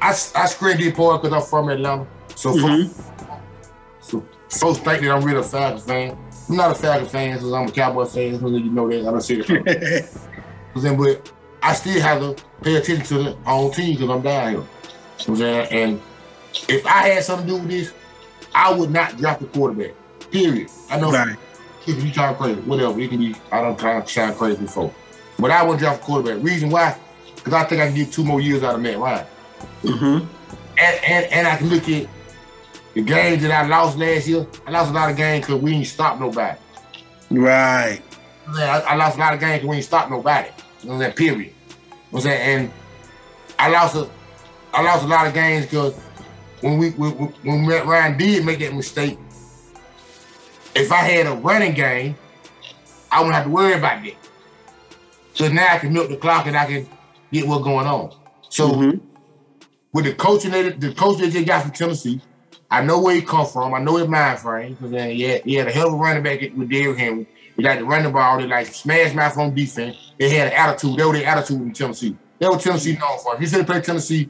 [0.00, 0.12] I, I
[0.46, 2.06] screen the part because I'm from Atlanta.
[2.36, 2.88] So, mm-hmm.
[2.88, 6.16] folks, so folks think that I'm really a Falcons fan.
[6.48, 8.34] I'm not a Falcons fan because I'm a Cowboy fan.
[8.34, 9.00] You know that.
[9.00, 10.08] I don't see it.
[10.96, 11.32] but
[11.62, 14.64] I still have to pay attention to the own team because I'm down here.
[15.26, 16.00] You know and
[16.68, 17.92] if I had something to do with this,
[18.54, 19.92] I would not draft the quarterback.
[20.30, 20.68] Period.
[20.90, 21.36] I know right.
[21.86, 22.98] if you try crazy, whatever.
[23.00, 24.92] It can be, I don't try to sound crazy before.
[25.38, 26.42] But I would draft a quarterback.
[26.42, 26.98] Reason why?
[27.36, 29.26] Because I think I can get two more years out of Matt Ryan.
[29.82, 30.26] Mm-hmm.
[30.78, 32.08] And, and, and I can look at
[32.94, 34.46] the games that I lost last year.
[34.66, 36.58] I lost a lot of games because we ain't stopped nobody.
[37.30, 38.02] Right.
[38.48, 40.48] I, I lost a lot of games because we ain't stopped nobody.
[40.82, 41.38] You know that period.
[41.38, 42.60] You know what I'm saying?
[42.60, 42.72] And
[43.58, 44.08] I lost a
[44.72, 45.94] I lost a lot of games because
[46.60, 49.18] when we when, when Matt Ryan did make that mistake,
[50.74, 52.16] if I had a running game,
[53.10, 54.14] I wouldn't have to worry about that.
[55.34, 56.88] So now I can milk the clock and I can
[57.32, 58.12] get what's going on.
[58.48, 59.08] So mm-hmm
[59.92, 62.20] with the coaching that the coach that they got from Tennessee,
[62.70, 63.74] I know where he come from.
[63.74, 66.22] I know his mind frame because then yeah, he had a hell of a running
[66.22, 67.26] back with Derrick Henry.
[67.56, 68.38] They got to run the ball.
[68.38, 70.12] They like smash mouth on defense.
[70.18, 70.96] They had an attitude.
[70.96, 72.16] They were the attitude in Tennessee.
[72.38, 73.34] They were Tennessee known for.
[73.34, 74.28] If you said played Tennessee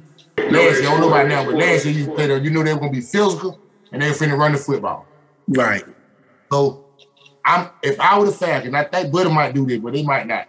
[0.52, 2.62] last year, I don't know about now, but last year you played them, you know
[2.62, 3.58] they were gonna be physical
[3.92, 5.06] and they were finna run the football.
[5.48, 5.84] Right.
[6.50, 6.84] So
[7.44, 10.26] I'm if I were the Falcons, I think Butter might do this, but they might
[10.26, 10.48] not.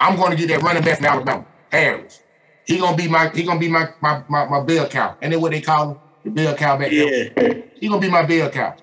[0.00, 2.22] I'm gonna get that running back from Alabama, Harris.
[2.66, 5.16] He gonna be my he gonna be my my my, my bell cow.
[5.22, 5.98] And then what they call him?
[6.24, 7.28] The bell cow back yeah.
[7.34, 7.64] there.
[7.74, 8.74] He gonna be my bell cow.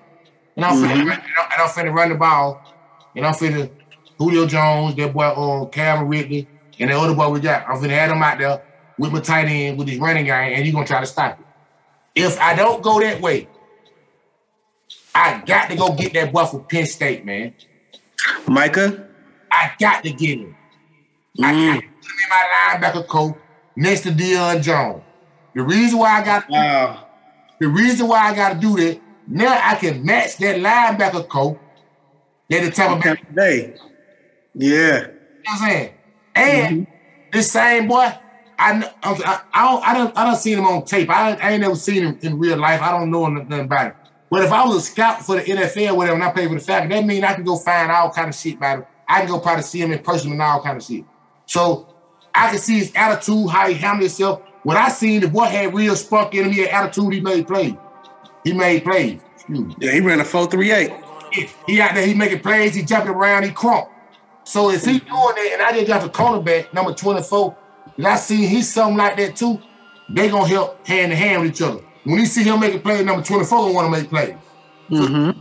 [0.56, 1.08] And I'm mm-hmm.
[1.08, 2.62] finna and I'm finna run the ball.
[3.14, 3.70] And I'm finna
[4.18, 7.68] Julio Jones, that boy uh Calvin Ridley, and the other boy we got.
[7.68, 8.62] I'm finna have him out there
[8.98, 11.46] with my tight end with his running game, and you're gonna try to stop it.
[12.14, 13.48] If I don't go that way,
[15.14, 17.54] I got to go get that boy for Penn State, man.
[18.46, 19.08] Micah?
[19.50, 20.56] I got to get him.
[21.38, 21.44] Mm.
[21.44, 21.90] I got to get him
[22.22, 23.36] in my linebacker coach
[23.76, 25.02] next to Deion Jones.
[25.54, 27.06] The reason why I got wow.
[27.58, 31.58] the reason why I got to do that now I can match that linebacker coach
[32.50, 33.74] that the Tampa Bay today.
[34.54, 35.08] Yeah, you know
[35.44, 35.94] what I'm saying.
[36.34, 36.92] And mm-hmm.
[37.32, 38.12] this same boy,
[38.62, 41.10] I I, I, I don't I don't I don't seen him on tape.
[41.10, 42.80] I, I ain't never seen him in real life.
[42.80, 43.94] I don't know nothing about him.
[44.30, 46.54] But if I was a scout for the NFL, or whatever, and I played for
[46.54, 48.86] the Falcons, that means I can go find all kind of shit about him.
[49.06, 51.04] I can go probably see him in person and all kind of shit.
[51.44, 51.94] So
[52.34, 54.40] I can see his attitude, how he handled himself.
[54.62, 57.46] What I seen the boy had real spunk in him, he had attitude, he made
[57.46, 57.74] plays.
[58.44, 59.20] He made plays.
[59.78, 60.92] Yeah, he ran a 438.
[61.32, 63.88] He, he out there, he making plays, he jumping around, he crump.
[64.44, 65.06] So if he mm.
[65.06, 67.56] doing that, and I just got the cornerback, number 24,
[67.96, 69.60] and I see he's something like that too,
[70.08, 71.82] they gonna help hand in hand with each other.
[72.04, 74.34] When you see him making plays, number 24 gonna want to make plays.
[74.90, 75.40] Mm-hmm.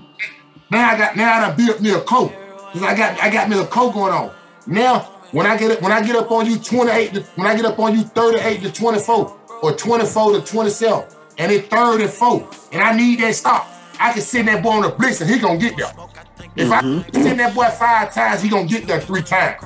[0.70, 2.32] now I got now I done built me a coat.
[2.74, 4.32] Cause I got I got me a coat going on.
[4.68, 5.00] Now
[5.32, 7.80] when I get when I get up on you 28 to, when I get up
[7.80, 11.06] on you 38 to 24 or 24 to 27
[11.38, 13.68] and it's third and four and I need that stop,
[14.00, 15.92] I can send that boy on a blitz and he gonna get there.
[16.56, 17.18] If mm-hmm.
[17.18, 19.62] I send that boy five times, he gonna get there three times.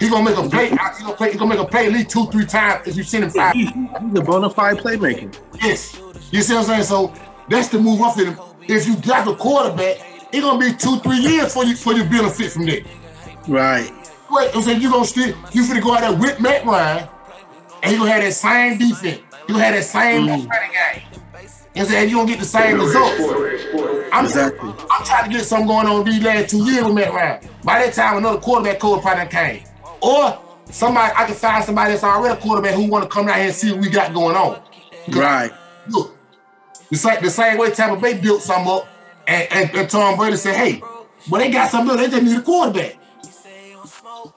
[0.00, 0.70] He gonna make a play.
[0.70, 1.32] He gonna play.
[1.32, 3.54] He gonna make a play at least two, three times if you send him five.
[3.54, 5.34] He's a bona fide playmaker.
[5.62, 6.82] Yes, you see what I'm saying.
[6.84, 7.14] So
[7.48, 8.40] that's the move up in him.
[8.62, 9.98] If you draft a quarterback,
[10.32, 12.84] it's gonna be two, three years for you for you benefit from that.
[13.46, 13.90] Right.
[14.30, 17.08] Wait, I'm saying you gonna still you finna go out there with Matt Ryan,
[17.82, 19.20] and you gonna have that same defense.
[19.48, 20.50] You gonna have that same mm.
[20.50, 21.02] game.
[21.76, 23.20] And saying you gonna get the same results.
[24.12, 24.70] I'm, exactly.
[24.90, 27.48] I'm trying to get something going on these last two years with Matt Ryan.
[27.64, 29.64] By that time, another quarterback coach probably came.
[30.04, 30.38] Or
[30.70, 33.46] somebody I can find somebody that's already a quarterback who want to come out here
[33.46, 34.62] and see what we got going on.
[35.08, 35.50] Right.
[35.88, 36.14] Look,
[36.90, 38.86] it's like the same way Tampa Bay built some up,
[39.26, 40.82] and, and, and Tom Brady said, "Hey,
[41.30, 41.96] well they got something.
[41.96, 42.98] They just need a quarterback."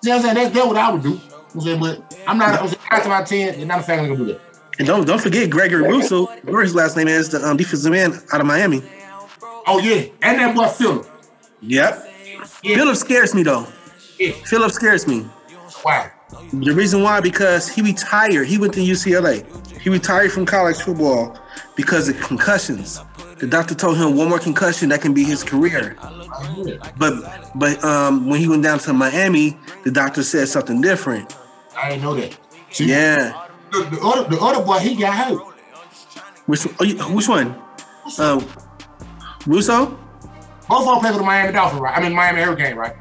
[0.03, 0.35] You know what I'm saying?
[0.35, 1.19] That's, that's what I would do.
[1.53, 2.61] I'm saying, but I'm not.
[2.61, 4.41] I'm saying, to my and not a family gonna do that.
[4.79, 6.27] And don't don't forget Gregory Rousseau.
[6.43, 8.81] Where his last name is the um, defensive man out of Miami.
[9.65, 11.05] Oh yeah, and that boy Philip.
[11.61, 12.13] Yep.
[12.63, 12.75] Yeah.
[12.75, 13.67] Philip scares me though.
[14.17, 14.31] Yeah.
[14.45, 15.25] Philip scares me.
[15.83, 16.11] Why?
[16.51, 18.47] The reason why because he retired.
[18.47, 19.45] He went to UCLA.
[19.79, 21.39] He retired from college football
[21.75, 22.99] because of concussions.
[23.37, 25.95] The doctor told him one more concussion that can be his career.
[26.97, 31.35] But but um, when he went down to Miami, the doctor said something different.
[31.75, 32.37] I didn't know that.
[32.71, 33.47] See, yeah.
[33.71, 35.39] The, the, other, the other boy, he got hurt.
[36.47, 37.61] Which which one?
[38.17, 38.45] Um,
[39.45, 39.97] Rousseau.
[40.67, 41.97] Both of them play for the Miami Dolphins, right?
[41.97, 42.95] I mean Miami Hurricane, right?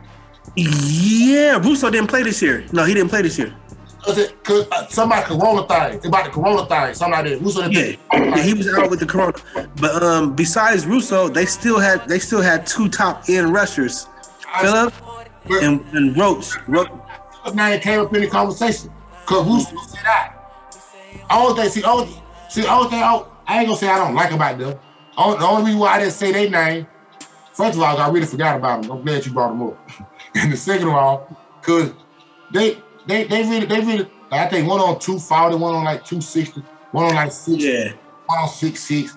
[0.56, 2.64] Yeah, Rousseau didn't play this year.
[2.72, 3.54] No, he didn't play this year.
[4.02, 7.38] Cause it, cause somebody corona thing about the corona thing, like that.
[7.40, 9.34] Rousseau yeah, yeah, he was out with the corona.
[9.80, 14.06] But um, besides Rousseau, they still had they still had two top end rushers,
[14.60, 14.94] Philip
[15.62, 16.56] and, and Roach.
[16.68, 16.88] Roach.
[17.52, 18.92] Now it came up in the conversation
[19.22, 20.32] because Rousseau said that.
[21.28, 22.08] All they see, all
[22.48, 24.78] see, all thing I, I ain't gonna say I don't like about them.
[25.16, 26.86] All, the only reason why I didn't say their name,
[27.52, 28.92] first of all, I really forgot about them.
[28.92, 29.90] I'm glad you brought them up.
[30.36, 31.92] and the second of all, cause
[32.52, 36.20] they they they really they really I think one on 240, one on like two
[36.20, 37.92] sixty, one on like six, yeah.
[38.26, 39.16] one on six six,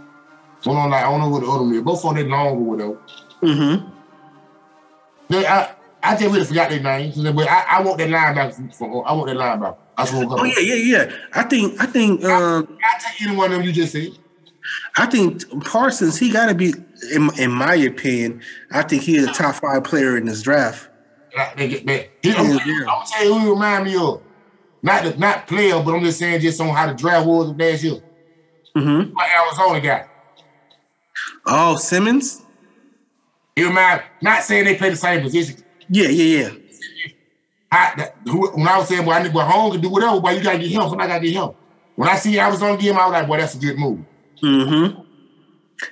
[0.64, 1.82] one on like I don't know what the other one is.
[1.82, 2.98] Both on that long whatever.
[3.42, 3.88] Mm-hmm.
[5.30, 9.08] They, I I just really forgot their names, but I, I want that linebacker for
[9.08, 9.78] I want that linebacker.
[9.98, 11.16] That's what oh yeah, yeah, yeah.
[11.34, 14.12] I think I think um, I, I take any one of them you just said.
[14.98, 16.74] I think Parsons, he got to be,
[17.14, 20.89] in, in my opinion, I think he's a top five player in this draft.
[21.56, 22.10] They get that.
[22.22, 24.22] He, I'm, I'm gonna tell you who you remind me of.
[24.82, 27.84] Not the, not player, but I'm just saying just on how the draft was last
[27.84, 28.02] year.
[28.76, 29.14] Mm-hmm.
[29.14, 30.08] My Arizona guy.
[31.46, 32.44] Oh, Simmons.
[33.56, 35.64] You remind Not saying they play the same position.
[35.90, 36.50] Yeah, yeah, yeah.
[37.72, 40.20] I, that, when I was saying, well, I need to go home and do whatever,
[40.20, 40.82] but you gotta get him.
[40.82, 41.50] Somebody gotta get him.
[41.96, 44.00] When I see Arizona get him, I was like, boy, that's a good move.
[44.42, 45.02] Mm-hmm.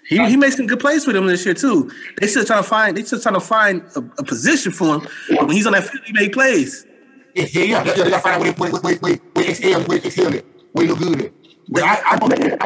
[0.08, 1.92] He he made some good plays with him this year too.
[2.20, 5.08] They still trying to find they still trying to find a, a position for him
[5.30, 6.04] when he's on that field.
[6.06, 6.86] He made plays.
[7.36, 7.84] Yeah, yeah, yeah.
[7.84, 10.92] They gotta find out where where where where where exhale where exhale it where he
[10.92, 11.32] look good at.
[11.70, 12.58] But I I, I,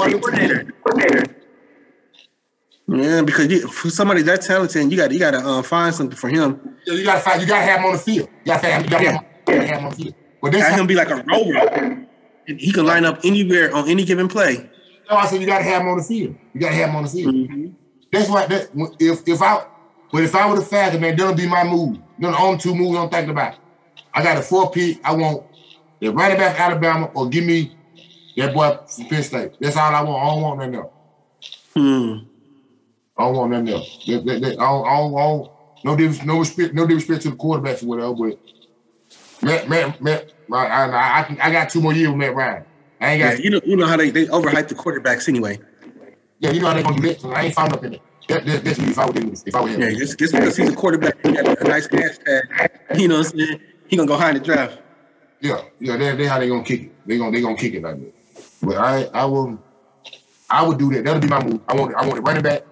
[0.00, 1.24] I,
[2.92, 6.16] yeah, because you, for somebody that talented, you got you got to uh, find something
[6.16, 6.76] for him.
[6.86, 7.40] Yeah, you got to find.
[7.40, 8.28] You got to have him on the field.
[8.44, 10.14] You got to have, you gotta have, have him on the field.
[10.42, 12.06] But got him be like a rover.
[12.46, 14.68] He can line up anywhere on any given play.
[15.08, 16.36] No, I said you got to have him on the field.
[16.52, 17.34] You got to have him on the field.
[17.34, 17.66] Mm-hmm.
[18.12, 18.46] That's why.
[18.46, 19.64] That, if if I,
[20.12, 21.98] but if I were the Falcons, man, that'll be my move.
[22.18, 23.56] Then the only two moves I'm thinking about.
[24.12, 24.98] I got a four pick.
[25.04, 25.44] I want
[26.00, 27.76] the running back Alabama or give me
[28.36, 29.52] that boy from Penn State.
[29.60, 30.22] That's all I want.
[30.22, 30.92] I don't want nothing else.
[31.74, 32.30] Hmm.
[33.16, 34.04] I don't want nothing else.
[34.06, 37.30] They, they, they, I, don't, I, don't, I don't, no no respect, no disrespect to
[37.30, 38.14] the quarterbacks or whatever.
[38.14, 38.38] But
[39.42, 42.64] Matt, Matt, Matt, I, I, I, I got two more years with Matt Ryan.
[43.00, 43.38] I ain't got.
[43.38, 45.58] Yeah, you know, you know how they, they overhype the quarterbacks anyway.
[46.38, 47.14] Yeah, you know how they gonna do.
[47.18, 48.02] So I ain't found up in it.
[48.28, 49.34] That, that, that's me if I were him.
[49.44, 49.80] If I him.
[49.80, 52.98] Yeah, just, just because he's a quarterback, he got a nice hashtag.
[52.98, 53.60] You know what I'm saying?
[53.88, 54.78] He gonna go high in the draft.
[55.40, 57.06] Yeah, yeah, they they how they gonna kick it.
[57.06, 58.12] They gonna they gonna kick it like that.
[58.62, 59.58] But I I will
[60.48, 61.04] I would do that.
[61.04, 61.60] That'll be my move.
[61.66, 62.64] I want I want it running back.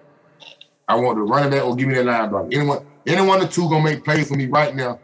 [0.87, 2.53] I want the running back or give me that linebacker.
[2.53, 4.99] Anyone anyone of the two gonna make plays for me right now,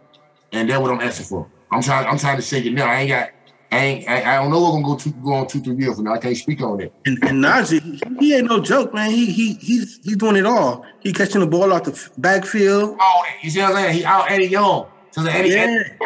[0.52, 1.50] and that's what I'm asking for.
[1.72, 2.88] I'm trying I'm trying to shake it now.
[2.88, 3.30] I ain't got
[3.76, 5.96] I ain't, I, I don't know we're gonna go two, go on two, three years
[5.96, 6.14] from now.
[6.14, 6.94] I can't speak on it.
[7.06, 9.12] And, and Najee, he, ain't no joke, man.
[9.12, 10.86] He he he's he's doing it all.
[11.02, 12.96] He catching the ball out the backfield.
[12.98, 13.94] Oh, you see what I'm saying?
[13.98, 14.88] He out Eddie Young.
[15.12, 15.56] So Eddie, yeah.
[15.64, 15.98] Eddie.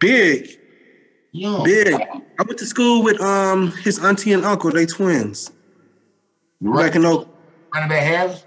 [0.00, 0.50] big,
[1.32, 1.64] Young.
[1.64, 1.94] big.
[1.94, 4.70] I went to school with um his auntie and uncle.
[4.70, 5.50] They twins.
[6.60, 6.88] You right.
[6.88, 7.34] Back in Oak.
[7.72, 8.44] Running back Harris.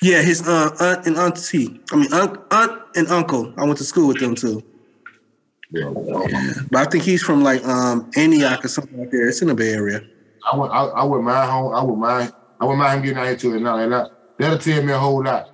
[0.00, 1.80] Yeah, his uh, aunt and auntie.
[1.92, 3.52] I mean, aunt, aunt and uncle.
[3.58, 4.62] I went to school with them too.
[5.74, 5.92] Yeah.
[6.70, 9.28] But I think he's from like um Antioch or something like there.
[9.28, 10.02] It's in the Bay Area.
[10.50, 11.74] I would, I, I would mind home.
[11.74, 12.32] I would mind.
[12.60, 13.78] I would mind him getting out here to it now.
[13.78, 15.50] And that, that'll tell me a whole lot.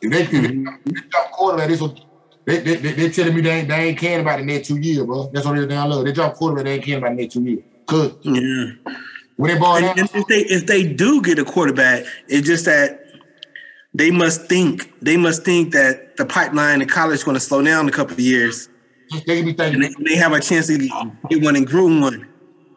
[0.00, 1.32] If they could mm-hmm.
[1.32, 1.80] quarterback, this
[2.46, 4.78] they, they, they, they telling me they ain't, they ain't caring about the next two
[4.78, 5.30] years, bro.
[5.32, 6.04] That's what thing I love.
[6.04, 7.64] They jump quarterback, they ain't caring about the next two years.
[7.86, 8.92] Cause yeah.
[9.36, 13.00] when they ball and if they if they do get a quarterback, it's just that
[13.94, 17.62] they must think they must think that the pipeline in college is going to slow
[17.62, 18.68] down in a couple of years.
[19.10, 22.00] They can be thinking and they, they have a chance to get one and groom
[22.00, 22.28] one.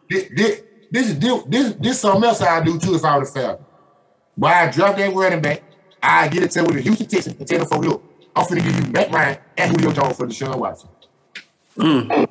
[0.08, 3.32] This, this, this is this this something else I do too if I was a
[3.32, 3.64] Falcon.
[4.36, 5.62] Why I drop that running back,
[6.02, 8.62] I get it to with the Houston Texans and tell them for look, I'm finna
[8.62, 10.88] give you Matt Ryan and Julio Jones for Deshaun Watson.
[11.76, 12.28] Mm.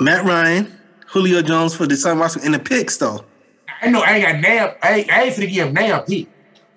[0.00, 3.24] Matt Ryan, Julio Jones for Deshaun Watson in the picks though.
[3.80, 6.28] I know I ain't got damn I ain't, I ain't finna give him damn pick.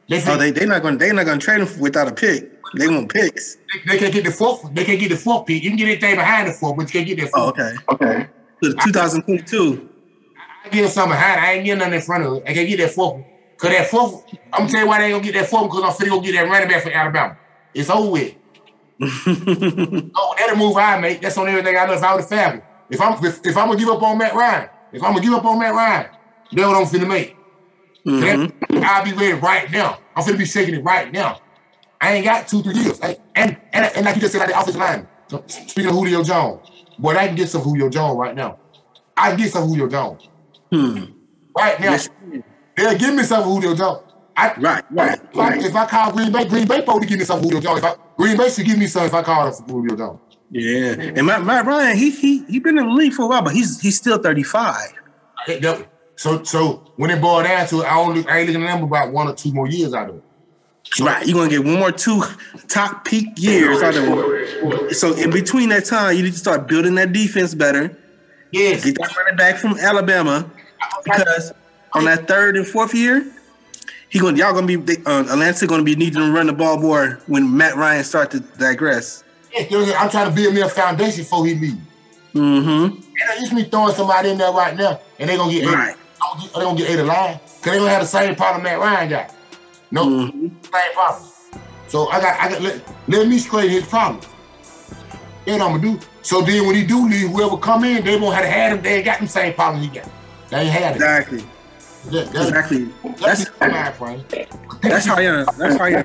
[0.08, 2.59] They oh, they they not gonna they not gonna trade him without a pick.
[2.76, 3.56] They want picks.
[3.56, 4.74] They, they can't get the fourth.
[4.74, 5.64] They can't get the fourth pick.
[5.64, 7.32] You can get anything behind the fourth, but you can't get that.
[7.32, 7.56] Fourth.
[7.58, 8.28] Oh, okay.
[8.28, 8.30] Okay.
[8.62, 9.90] 2022.
[10.66, 11.40] I get something behind.
[11.40, 12.44] I ain't getting nothing in front of it.
[12.46, 13.26] I can't get that fourth.
[13.58, 15.84] Cause that fourth, I'm gonna tell you why they ain't gonna get that fourth because
[15.84, 17.38] I'm finna go get that running back for Alabama.
[17.74, 18.36] It's over with.
[19.02, 21.22] oh, that'll move I make.
[21.22, 21.94] That's on everything I know.
[21.94, 24.34] If I was a family, if I'm if, if I'm gonna give up on Matt
[24.34, 26.10] Ryan, if I'm gonna give up on Matt Ryan,
[26.54, 27.36] that's what I'm finna make.
[28.06, 28.82] Mm-hmm.
[28.82, 30.00] I'll be ready right now.
[30.16, 31.42] I'm finna be shaking it right now.
[32.02, 33.00] I ain't got two, three years.
[33.00, 35.08] and, and, and like you just said, like the offensive line.
[35.28, 38.58] So speaking of Julio Jones, boy, I can get some Julio Jones right now.
[39.16, 40.28] I can get some Julio Jones.
[40.72, 41.06] Hmm.
[41.56, 41.92] Right now.
[41.92, 42.10] Yes.
[42.76, 44.04] They'll give me some Julio Jones.
[44.38, 47.26] I, right, right, if, I, if I call Green Bay, Green Bay to give me
[47.26, 47.80] some Julio Jones.
[47.80, 50.20] If I, Green Bay should give me some if I call him Julio Jones.
[50.50, 53.42] Yeah, and Matt, Matt Ryan, he he he been in the league for a while,
[53.42, 54.94] but he's he's still thirty five.
[56.16, 58.84] So so when it boiled down to it, I only I ain't looking at them
[58.84, 60.24] about one or two more years out of it.
[61.00, 62.24] Right, you're gonna get one more two
[62.68, 64.96] top peak years out of it.
[64.96, 67.96] So in between that time, you need to start building that defense better.
[68.52, 70.50] Yes, get that running back from Alabama
[71.04, 71.54] because
[71.94, 73.32] on that third and fourth year,
[74.10, 77.22] he going y'all gonna be uh, Atlanta gonna be needing to run the ball more
[77.28, 79.24] when Matt Ryan start to digress.
[79.56, 81.78] I'm trying to build me a foundation before he leave.
[82.34, 82.96] Mm-hmm.
[82.96, 85.96] And I used to throwing somebody in there right now, and they're gonna get right.
[85.96, 86.54] eight.
[86.54, 89.36] They're gonna get eight alive because they're gonna have the same problem Matt Ryan got.
[89.92, 90.48] No, mm-hmm.
[90.48, 91.30] same problem.
[91.88, 94.28] So I got, I got let, let me straighten his problems.
[95.46, 96.00] That's what I'm gonna do.
[96.22, 98.82] So then when he do leave, whoever come in, they won't have had him.
[98.84, 100.10] They ain't got the same problem he got.
[100.50, 100.96] They ain't had it.
[100.96, 101.44] Exactly.
[102.06, 102.86] That, that's, exactly.
[103.20, 104.00] That's, that's,
[104.82, 105.46] that's how you.
[105.58, 106.04] That's how you.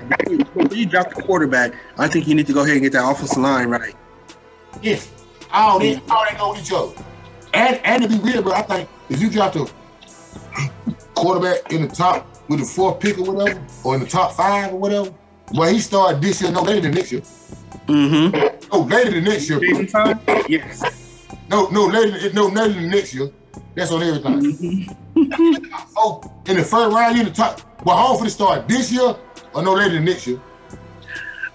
[0.55, 3.09] When you drop the quarterback, I think you need to go ahead and get that
[3.09, 3.95] offensive line right.
[4.83, 5.11] Yes,
[5.53, 6.95] I all they all they know with each other.
[7.53, 9.71] And and to be real, but I think if you drop the
[11.15, 14.73] quarterback in the top with the fourth pick or whatever, or in the top five
[14.73, 15.13] or whatever,
[15.53, 17.21] well, he started this year, no later than next year.
[17.87, 18.73] Mm-hmm.
[18.73, 19.63] No later than next year.
[20.49, 21.29] Yes.
[21.51, 23.31] No, no later, no later than next year.
[23.75, 24.87] That's on everything.
[25.15, 25.75] Mm-hmm.
[25.97, 27.61] oh, in the first round, in the top.
[27.85, 29.15] Well, hopefully start this year
[29.55, 30.41] or no later than next year.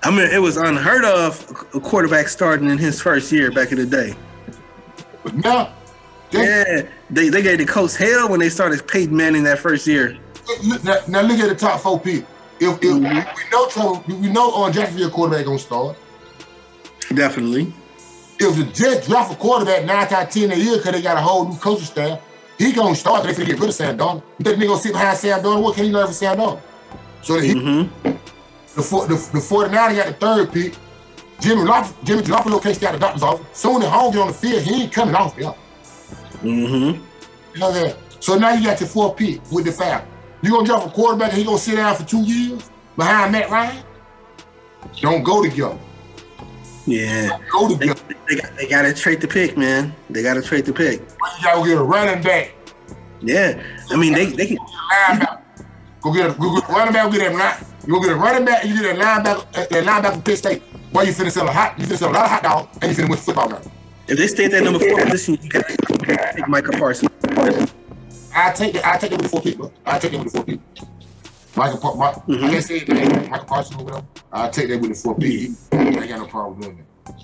[0.03, 3.79] I mean, it was unheard of a quarterback starting in his first year back in
[3.79, 4.15] the day.
[5.23, 5.73] But now,
[6.31, 9.87] they, yeah, they, they gave the coach hell when they started Peyton Manning that first
[9.87, 10.17] year.
[10.83, 12.29] Now, now look at the top four people.
[12.59, 13.03] If, if mm-hmm.
[13.03, 15.97] we know trouble, we know on Jacksonville quarterback gonna start.
[17.13, 17.73] Definitely
[18.39, 21.21] if the Jets draft a quarterback nine times ten a year because they got a
[21.21, 22.21] whole new coaching staff,
[22.57, 23.23] he gonna start.
[23.23, 24.23] They finna get rid of Sam Darnold.
[24.39, 25.63] You think they gonna sit behind Sam Darnold?
[25.63, 26.61] What can he learn from Sam Darnold?
[27.21, 28.11] So he, mm-hmm.
[28.75, 30.75] the, the the 49 got the third pick.
[31.41, 33.45] Jimmy Loff, Jimmy Garoppolo can't stay at the doctor's office.
[33.57, 35.53] Soon as home get on the field, he ain't coming off there.
[36.41, 37.01] Mm-hmm.
[37.53, 37.97] You know that.
[38.19, 40.03] So now you got your four pick with the foul.
[40.41, 43.49] You gonna drop a quarterback and he gonna sit down for two years behind Matt
[43.49, 43.83] Ryan?
[45.01, 45.77] Don't go together.
[46.85, 47.37] Yeah.
[47.69, 49.93] They, they, got, they got to trade the pick, man.
[50.09, 51.01] They got to trade the pick.
[51.01, 52.55] You got to get a running back.
[53.21, 53.61] Yeah.
[53.91, 54.57] I mean, they, they can.
[56.01, 58.15] Go get a, go get a running back, go get that you go get a
[58.15, 60.63] running back, you get a linebacker, uh, a linebacker from Pitt State.
[60.93, 62.91] Boy, you finna sell a hot, you finna sell a lot of hot dog, and
[62.91, 63.61] you finna win football now.
[64.07, 67.73] If they stay at that number four position, you can take Micah Parsons.
[68.39, 68.85] I take it.
[68.85, 69.73] I take it with the four people.
[69.85, 70.63] I take it with the four people.
[71.55, 72.45] Michael, my, mm-hmm.
[72.45, 74.05] I can say it, Michael Parsons or whatever.
[74.31, 75.55] I take that with the four P.
[75.71, 77.15] I got no problem doing that.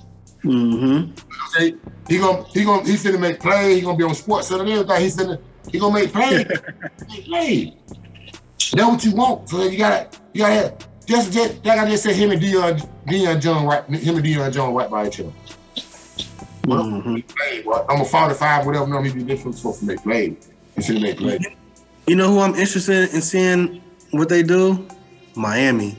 [0.43, 1.11] Mm-hmm.
[1.51, 1.75] Say
[2.09, 3.75] he gonna he gonna he finna make play.
[3.75, 5.01] He gonna be on sports center and everything.
[5.01, 5.41] He finna
[5.71, 6.45] he gonna make play.
[7.07, 7.77] make play.
[8.73, 9.49] That's what you want.
[9.49, 12.15] So you gotta you gotta have, just just like I just said.
[12.15, 13.83] Him and Deion Deion Jones right.
[13.85, 15.31] Him and Deion Jones right by each other.
[16.63, 17.19] Mm-hmm.
[17.19, 18.87] Play, I'm a 45, whatever.
[18.87, 20.35] No, he be different for make play.
[20.75, 21.39] He should make play.
[22.07, 24.87] You know who I'm interested in seeing what they do?
[25.35, 25.97] Miami.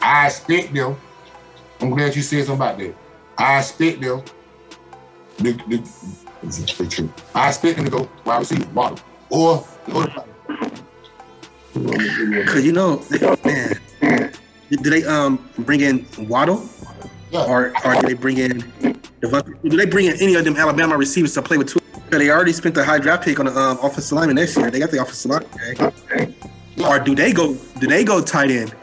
[0.00, 0.96] I expect them.
[1.80, 2.94] I'm glad you said something about that.
[3.38, 4.22] I expect them.
[5.38, 8.98] The, the, I expect them to go wide receiver, bottom,
[9.30, 9.64] or,
[9.94, 10.06] or
[11.74, 13.02] Cause you know,
[13.44, 13.80] man,
[14.68, 16.68] did they um bring in Waddle,
[17.30, 17.46] yeah.
[17.46, 18.58] or or did they bring in?
[19.22, 21.68] Do they bring in any of them Alabama receivers to play with?
[21.68, 21.81] Two?
[22.18, 24.70] They already spent the high draft pick on the um, offensive lineman next year.
[24.70, 25.44] They got the offensive line.
[25.70, 26.34] Okay?
[26.84, 27.54] Or do they go?
[27.80, 28.74] Do they go tight end?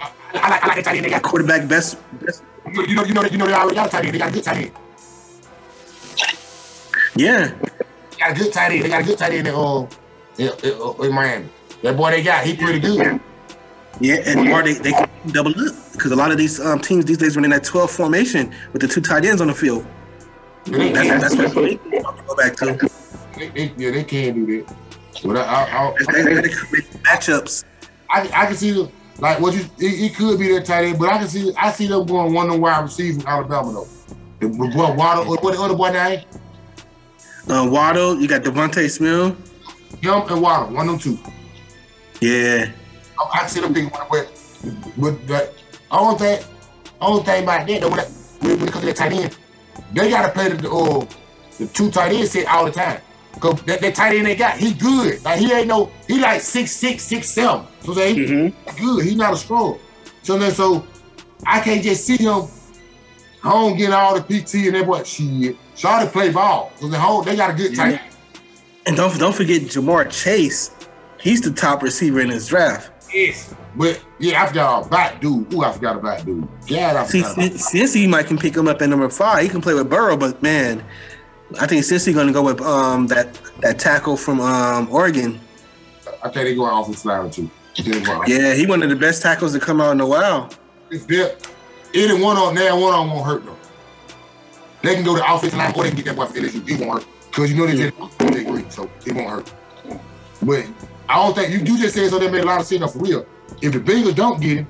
[0.00, 1.06] I, I, like, I like the tight end.
[1.06, 1.98] They got quarterback best.
[2.20, 2.42] best.
[2.72, 4.14] You know, you know, you know, they already got a tight end.
[4.14, 4.72] They got a good tight end.
[7.16, 7.54] Yeah.
[8.10, 8.84] They got a good tight end.
[8.84, 9.86] They got a good tight end in, uh,
[10.38, 11.48] in, in, in Miami.
[11.82, 13.20] That boy they got, he pretty good.
[14.00, 17.04] Yeah, and or they, they can double up because a lot of these um, teams
[17.04, 19.86] these days run in that 12 formation with the two tight ends on the field.
[20.64, 22.90] That's, that's, that's what they go back to.
[23.36, 24.76] They, they, yeah, they can do that.
[25.24, 26.48] But I, I, I, they, they, they
[27.04, 27.64] matchups.
[28.10, 30.98] I, I can see the like what you it, it, could be that tight end,
[30.98, 33.88] but I can see I see them going one on wide receiver from Alabama though.
[34.40, 36.24] The boy Waddle, what the other boy name?
[37.48, 39.36] Uh, Waddle, you got DeVonta Smith.
[40.00, 41.30] Him and Waddle, one of them two.
[42.20, 42.70] Yeah.
[43.18, 44.28] I, I see them thinking but
[44.96, 45.50] but the
[45.90, 46.44] only thing
[47.00, 49.38] only thing about that though when, when it comes to that tight end,
[49.92, 51.06] they gotta play the uh,
[51.58, 53.00] the two tight end set all the time.
[53.40, 55.24] Cause that, that tight end they got, he good.
[55.24, 57.66] Like he ain't no, he like six six six seven.
[57.80, 58.84] So say he mm-hmm.
[58.84, 59.04] good.
[59.04, 59.80] He not a scroll.
[60.22, 60.86] So then so
[61.46, 62.42] I can't just see him
[63.42, 65.56] home getting all the PT and that boy shit.
[65.76, 66.72] Try to play ball.
[66.76, 68.00] So the whole they got a good tight.
[68.00, 68.00] End.
[68.86, 70.70] And don't don't forget Ja'Marr Chase
[71.22, 72.90] he's the top receiver in his draft.
[73.12, 73.54] Yes.
[73.74, 75.52] But yeah, I forgot about dude.
[75.54, 76.46] Ooh, I forgot about dude.
[76.66, 77.34] Yeah, I forgot.
[77.36, 79.88] See, since he might can pick him up at number five, he can play with
[79.88, 80.16] Burrow.
[80.16, 80.84] But man,
[81.60, 85.40] I think since he's gonna go with um that that tackle from um Oregon.
[86.22, 87.50] I think they going offensive line too.
[88.26, 90.50] Yeah, he one of the best tackles to come out in a while.
[90.90, 91.36] It's there.
[91.94, 93.56] Either one on there, one on won't hurt them.
[94.82, 96.68] They can go to offensive line or they can get that boy for LSU.
[96.68, 99.52] It won't hurt because you know they just they agree, so it won't hurt.
[100.42, 100.66] But
[101.08, 102.98] I don't think you, you just said so that made a lot of sense for
[102.98, 103.26] real.
[103.60, 104.66] If the Bengals don't get him,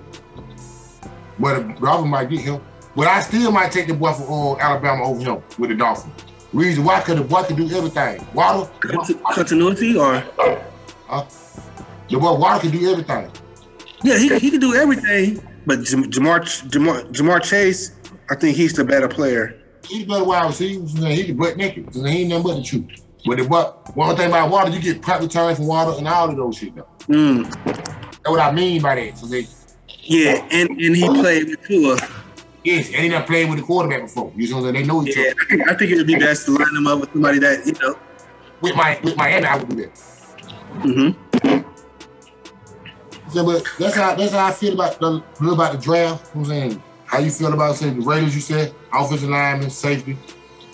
[1.39, 2.61] well, the Dolphins might get him.
[2.95, 6.13] But I still might take the boy from uh, Alabama over him with the Dolphins.
[6.53, 7.01] Reason why?
[7.01, 8.27] Because the boy can do everything.
[8.35, 8.67] Waddle.
[9.33, 10.23] Continuity or?
[11.07, 11.25] Huh?
[12.11, 13.31] The boy Waddle can do everything.
[14.03, 15.43] Yeah, he, he can do everything.
[15.65, 17.93] But Ja'Marr, Ja'Marr, Ja'Marr Chase,
[18.29, 19.59] I think he's the better player.
[19.89, 21.07] He's better wide receiver.
[21.09, 21.95] He's butt naked.
[21.95, 23.03] He ain't nothing but the truth.
[23.25, 26.29] But the what one thing about Waddle, you get punt returns from Waddle and all
[26.29, 26.87] of those shit though.
[27.09, 27.45] Mm.
[27.65, 29.19] That's what I mean by that.
[29.19, 29.47] So they,
[30.03, 31.99] yeah, and, and he played with Tua.
[32.65, 34.33] Yes, and he done played with the quarterback before.
[34.37, 35.41] You know, they know each yeah, other.
[35.41, 37.67] I think, I think it would be best to line them up with somebody that,
[37.67, 37.97] you know.
[38.61, 39.95] With my with Miami, I would do that.
[40.85, 41.13] Mm-hmm.
[43.31, 46.31] So, but that's how that's how I feel about the about the draft.
[46.37, 48.35] I'm saying how you feel about say the Raiders.
[48.37, 50.17] You said offensive lineman, safety.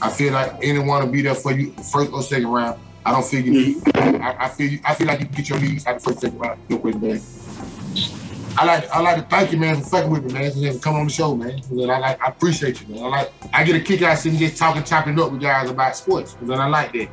[0.01, 2.81] I feel like anyone will be there for you first or second round.
[3.05, 3.77] I don't feel you need.
[3.79, 4.23] Mm-hmm.
[4.23, 6.21] I, I feel you, I feel like you can get your needs at the first
[6.21, 6.61] second round.
[6.69, 7.21] No question, man.
[8.57, 10.51] I like I like to thank you, man, for fucking with me, man.
[10.51, 11.61] For coming on the show, man.
[11.71, 13.05] I like I appreciate you, man.
[13.05, 15.97] I like I get a kick out sitting just talking, chopping up with guys about
[15.97, 16.37] sports.
[16.43, 17.09] Then I like that.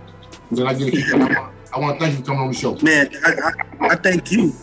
[0.51, 1.21] Then I get a kick out.
[1.21, 2.75] I want, I want to thank you for coming on the show.
[2.77, 4.53] Man, I, I, I thank you.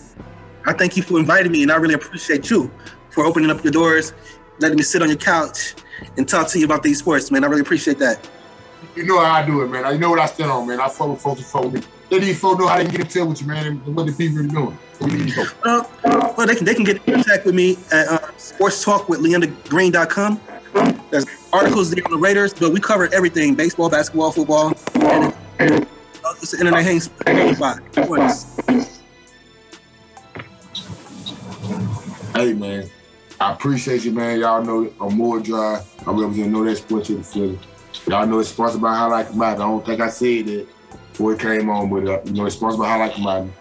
[0.67, 2.71] I thank you for inviting me, and I really appreciate you
[3.11, 4.13] for opening up your doors,
[4.59, 5.75] letting me sit on your couch
[6.17, 7.45] and talk to you about these sports, man.
[7.45, 8.29] I really appreciate that.
[8.95, 9.85] You know how I do it, man.
[9.85, 10.81] I know what I stand on, man.
[10.81, 11.83] I fuck with folks who fuck with me.
[12.11, 14.07] They need folks know how they can get in touch with you, man, and what
[14.07, 14.79] the people are doing.
[15.65, 15.83] Uh,
[16.37, 19.23] well, they can they can get in contact with me at uh, Sports Talk with.
[19.23, 24.75] There's articles there on the Raiders, but we cover everything: baseball, basketball, football.
[25.59, 25.87] And,
[26.25, 27.11] uh, it's the internet hangs
[27.57, 27.81] spot.
[32.37, 32.89] Hey man,
[33.43, 34.39] I appreciate you, man.
[34.39, 35.85] Y'all know I'm more dry.
[36.07, 37.59] I represent know that sports to the Philly.
[38.07, 39.63] Y'all know it's sponsored by High Like Commodity.
[39.63, 40.69] I don't think I said it
[41.11, 43.53] before it came on, but uh, you know it's sponsored by High Like Commodity.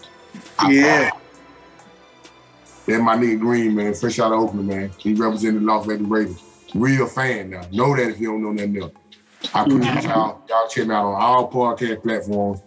[0.68, 1.10] Yeah.
[2.86, 4.92] Then my nigga Green, man, fresh out of Oakland, man.
[4.98, 6.42] He represented the Las Vegas Raiders.
[6.74, 7.62] Real fan now.
[7.72, 8.92] Know that if you don't know nothing else.
[9.52, 10.08] I appreciate mm-hmm.
[10.08, 10.42] y'all.
[10.48, 12.62] Y'all check me out on all podcast platforms,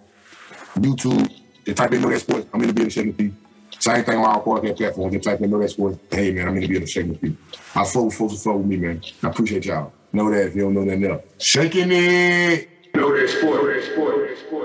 [0.75, 1.31] YouTube.
[1.63, 2.47] They type in know that sports.
[2.53, 3.44] I'm in the building shaking the
[3.79, 5.11] same thing on our podcast platform.
[5.11, 5.99] Just type in know that sports.
[6.11, 7.37] Hey man, I'm in the building shaking the people.
[7.75, 9.01] I fuck with folks who fuck with me, man.
[9.23, 9.91] I appreciate y'all.
[10.13, 11.23] Know that if you don't know nothing else.
[11.39, 12.69] Shaking it.
[12.95, 13.63] Know that sport.
[13.63, 14.64] Know that sport.